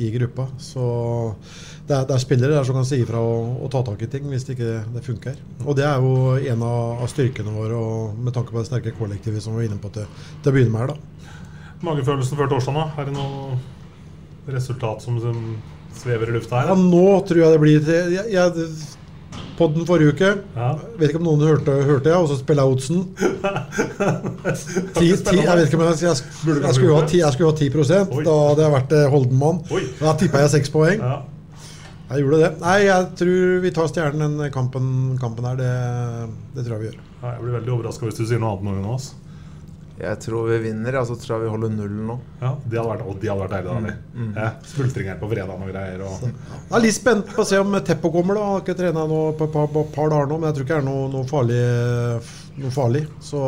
[0.01, 0.49] i gruppa.
[0.57, 0.89] Så
[1.89, 4.09] det er, det er spillere der som kan si ifra og, og ta tak i
[4.09, 5.37] ting hvis det ikke det funker.
[5.65, 8.97] Og det er jo en av, av styrkene våre, og med tanke på det sterke
[8.97, 10.09] kollektivet som vi var inne på til,
[10.41, 10.93] til å begynne med her.
[10.95, 11.35] da.
[11.85, 12.85] Magefølelsen før torsdag, da?
[12.99, 13.59] Er det noe
[14.51, 15.37] resultat som, som
[15.95, 16.71] svever i lufta her?
[16.73, 18.71] Ja, nå tror jeg det blir til jeg, jeg,
[19.59, 20.27] Podden forrige uke.
[20.55, 20.69] Ja.
[20.99, 22.75] Vet ikke om noen hørte, hørte jeg, og så spiller jeg
[24.95, 27.67] ti, jeg vet ikke om jeg, jeg, jeg, skulle ha 10, jeg skulle ha 10
[28.15, 28.23] Oi.
[28.23, 29.59] Da hadde jeg vært eh, Holdenmann.
[29.99, 31.03] Da tippa jeg seks poeng.
[31.03, 31.17] Ja.
[32.09, 32.51] Jeg gjorde det.
[32.63, 34.85] Nei, jeg tror vi tar stjernen den kampen,
[35.21, 35.59] kampen her.
[35.59, 35.73] Det,
[36.55, 37.01] det tror jeg vi gjør.
[37.19, 39.11] Ja, Jeg blir veldig overraska hvis du sier noe annet nå, Jonas.
[39.99, 42.15] Jeg tror vi vinner, Altså så tror jeg vi holder nullen nå.
[42.41, 43.73] Ja, De hadde vært, og de hadde vært deilige.
[43.73, 44.33] da, Mm.
[44.33, 44.39] de.
[44.39, 46.01] Ja, Smultringer på fredag og greier.
[46.07, 48.35] Og, Jeg er litt spent på å se om Teppo kommer.
[48.35, 50.65] da Han har ikke trena på et par, par, par dager nå, men jeg tror
[50.65, 51.63] ikke det er noe, noe, farlig,
[52.63, 53.03] noe farlig.
[53.21, 53.41] Så,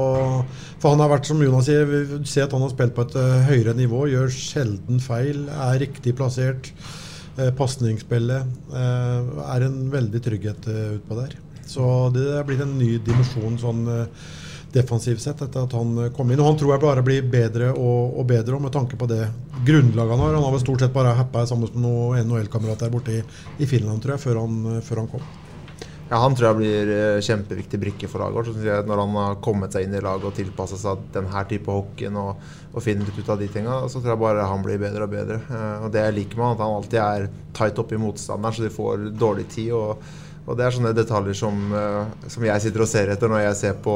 [0.81, 3.15] for han har vært, som Jonas sier, vi ser at han har spilt på et
[3.15, 4.03] eh, høyere nivå.
[4.11, 6.71] Gjør sjelden feil, er riktig plassert.
[7.39, 8.43] Eh, Pasningsspillet
[8.75, 11.35] eh, er en veldig trygghet eh, utpå der.
[11.71, 14.05] Så det er blitt en ny dimensjon sånn eh,
[14.73, 16.41] defensivt sett etter at han eh, kom inn.
[16.41, 19.25] Og han tror jeg bare blir bedre og, og bedre med tanke på det
[19.65, 20.35] grunnlaget han har.
[20.37, 23.21] Han har vel stort sett bare happa sammen med noen NHL-kamerater borte i,
[23.61, 25.29] i Finland, tror jeg, før han, eh, før han kom.
[26.11, 28.87] Ja, Han tror jeg blir eh, kjempeviktig brikke for laget vårt.
[28.87, 32.41] Når han har kommet seg inn i laget og tilpassa seg denne type hockeyen og,
[32.73, 35.39] og finner ut av de tinga, så tror jeg bare han blir bedre og bedre.
[35.85, 38.75] Og Det jeg liker med han, at han alltid er tight oppi motstanderen, så de
[38.75, 39.71] får dårlig tid.
[39.71, 40.03] og
[40.49, 43.57] og Det er sånne detaljer som, eh, som jeg sitter og ser etter når jeg
[43.59, 43.95] ser på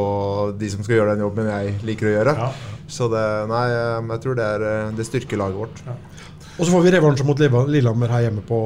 [0.60, 2.36] de som skal gjøre den jobben jeg liker å gjøre.
[2.38, 2.50] Ja.
[2.88, 5.82] Så det, nei, eh, jeg tror det, er, eh, det styrker laget vårt.
[6.56, 8.60] Og så får vi revansj mot Lillehammer her hjemme på,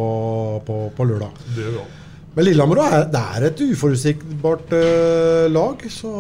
[0.68, 1.40] på, på lørdag.
[1.56, 1.96] det gjør vi også.
[2.36, 6.12] Men Lillehammer er, det er et uforutsigbart uh, lag, så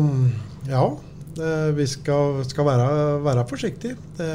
[0.00, 0.22] mm,
[0.70, 0.86] ja.
[1.36, 2.86] Det, vi skal, skal være,
[3.26, 3.98] være forsiktige.
[4.16, 4.30] Det,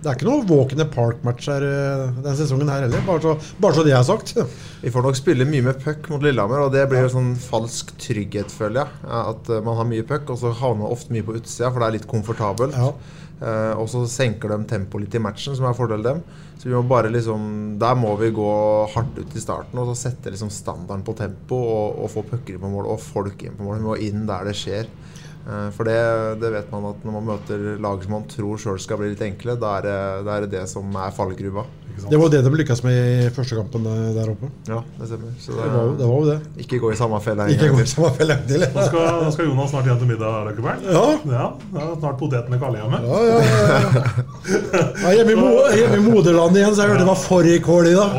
[0.00, 3.20] det er ikke noe walk in the park-match her eh, denne sesongen her heller, bare
[3.24, 4.34] så, bare så det er sagt.
[4.80, 7.92] Vi får nok spille mye med puck mot Lillehammer, og det blir jo sånn falsk
[8.00, 9.10] trygghet, føler jeg.
[9.20, 11.82] At eh, man har mye puck, og så havner man ofte mye på utsida, for
[11.82, 12.78] det er litt komfortabelt.
[12.80, 12.94] Ja.
[13.40, 16.24] Eh, og så senker de tempoet litt i matchen, som er fordelen dem.
[16.60, 18.48] Så vi må bare liksom Der må vi gå
[18.92, 22.58] hardt ut i starten og så sette liksom standarden på tempo og, og få pucker
[22.58, 23.78] inn på mål og folk inn på mål.
[23.78, 24.90] Vi må inn der det skjer.
[25.48, 25.96] Eh, For det,
[26.42, 29.22] det vet man at når man møter lag som man tror sjøl skal bli litt
[29.24, 31.64] enkle, da er, det, da er det det som er fallgruva.
[32.00, 34.48] Det var jo det de lykkes med i første kampen der oppe.
[34.70, 35.32] Ja, det stemmer.
[35.42, 36.36] Så Det var, jo- det var jo det.
[36.64, 38.62] Ikke gå i samme felle en Ikke gang gå til.
[38.72, 40.80] Nå skal, skal Jonas snart hjem til middag, Løkkebern.
[40.86, 41.02] Ja.
[41.34, 42.98] Ja, det er snart potetene kalde hjemme.
[43.04, 43.80] Ja, ja, ja, ja.
[45.02, 47.96] Ja, hjemme, i Mo, hjemme i moderlandet igjen, så jeg hørte det var fårikål i
[47.98, 48.10] dag.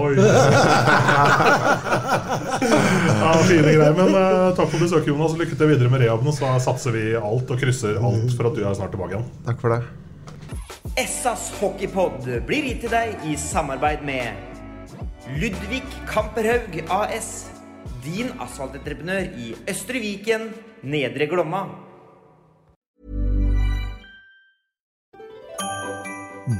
[2.61, 3.95] Ja, fine greier.
[3.97, 5.33] Men uh, takk for besøket, Jonas.
[5.39, 6.29] Lykke til videre med rehaben.
[6.29, 9.27] Og så satser vi alt og krysser alt for at du er snart tilbake igjen.
[9.47, 9.81] Takk for det.
[10.99, 14.49] Essas hockeypod blir gitt til deg i samarbeid med
[15.39, 17.31] Ludvig Kamperhaug AS.
[18.01, 20.49] Din asfaltentreprenør i Østre Viken,
[20.83, 21.67] Nedre Glomma.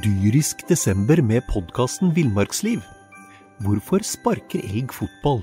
[0.02, 2.80] Dyrisk desember med podkasten Villmarksliv.
[3.66, 5.42] Hvorfor sparker elg fotball?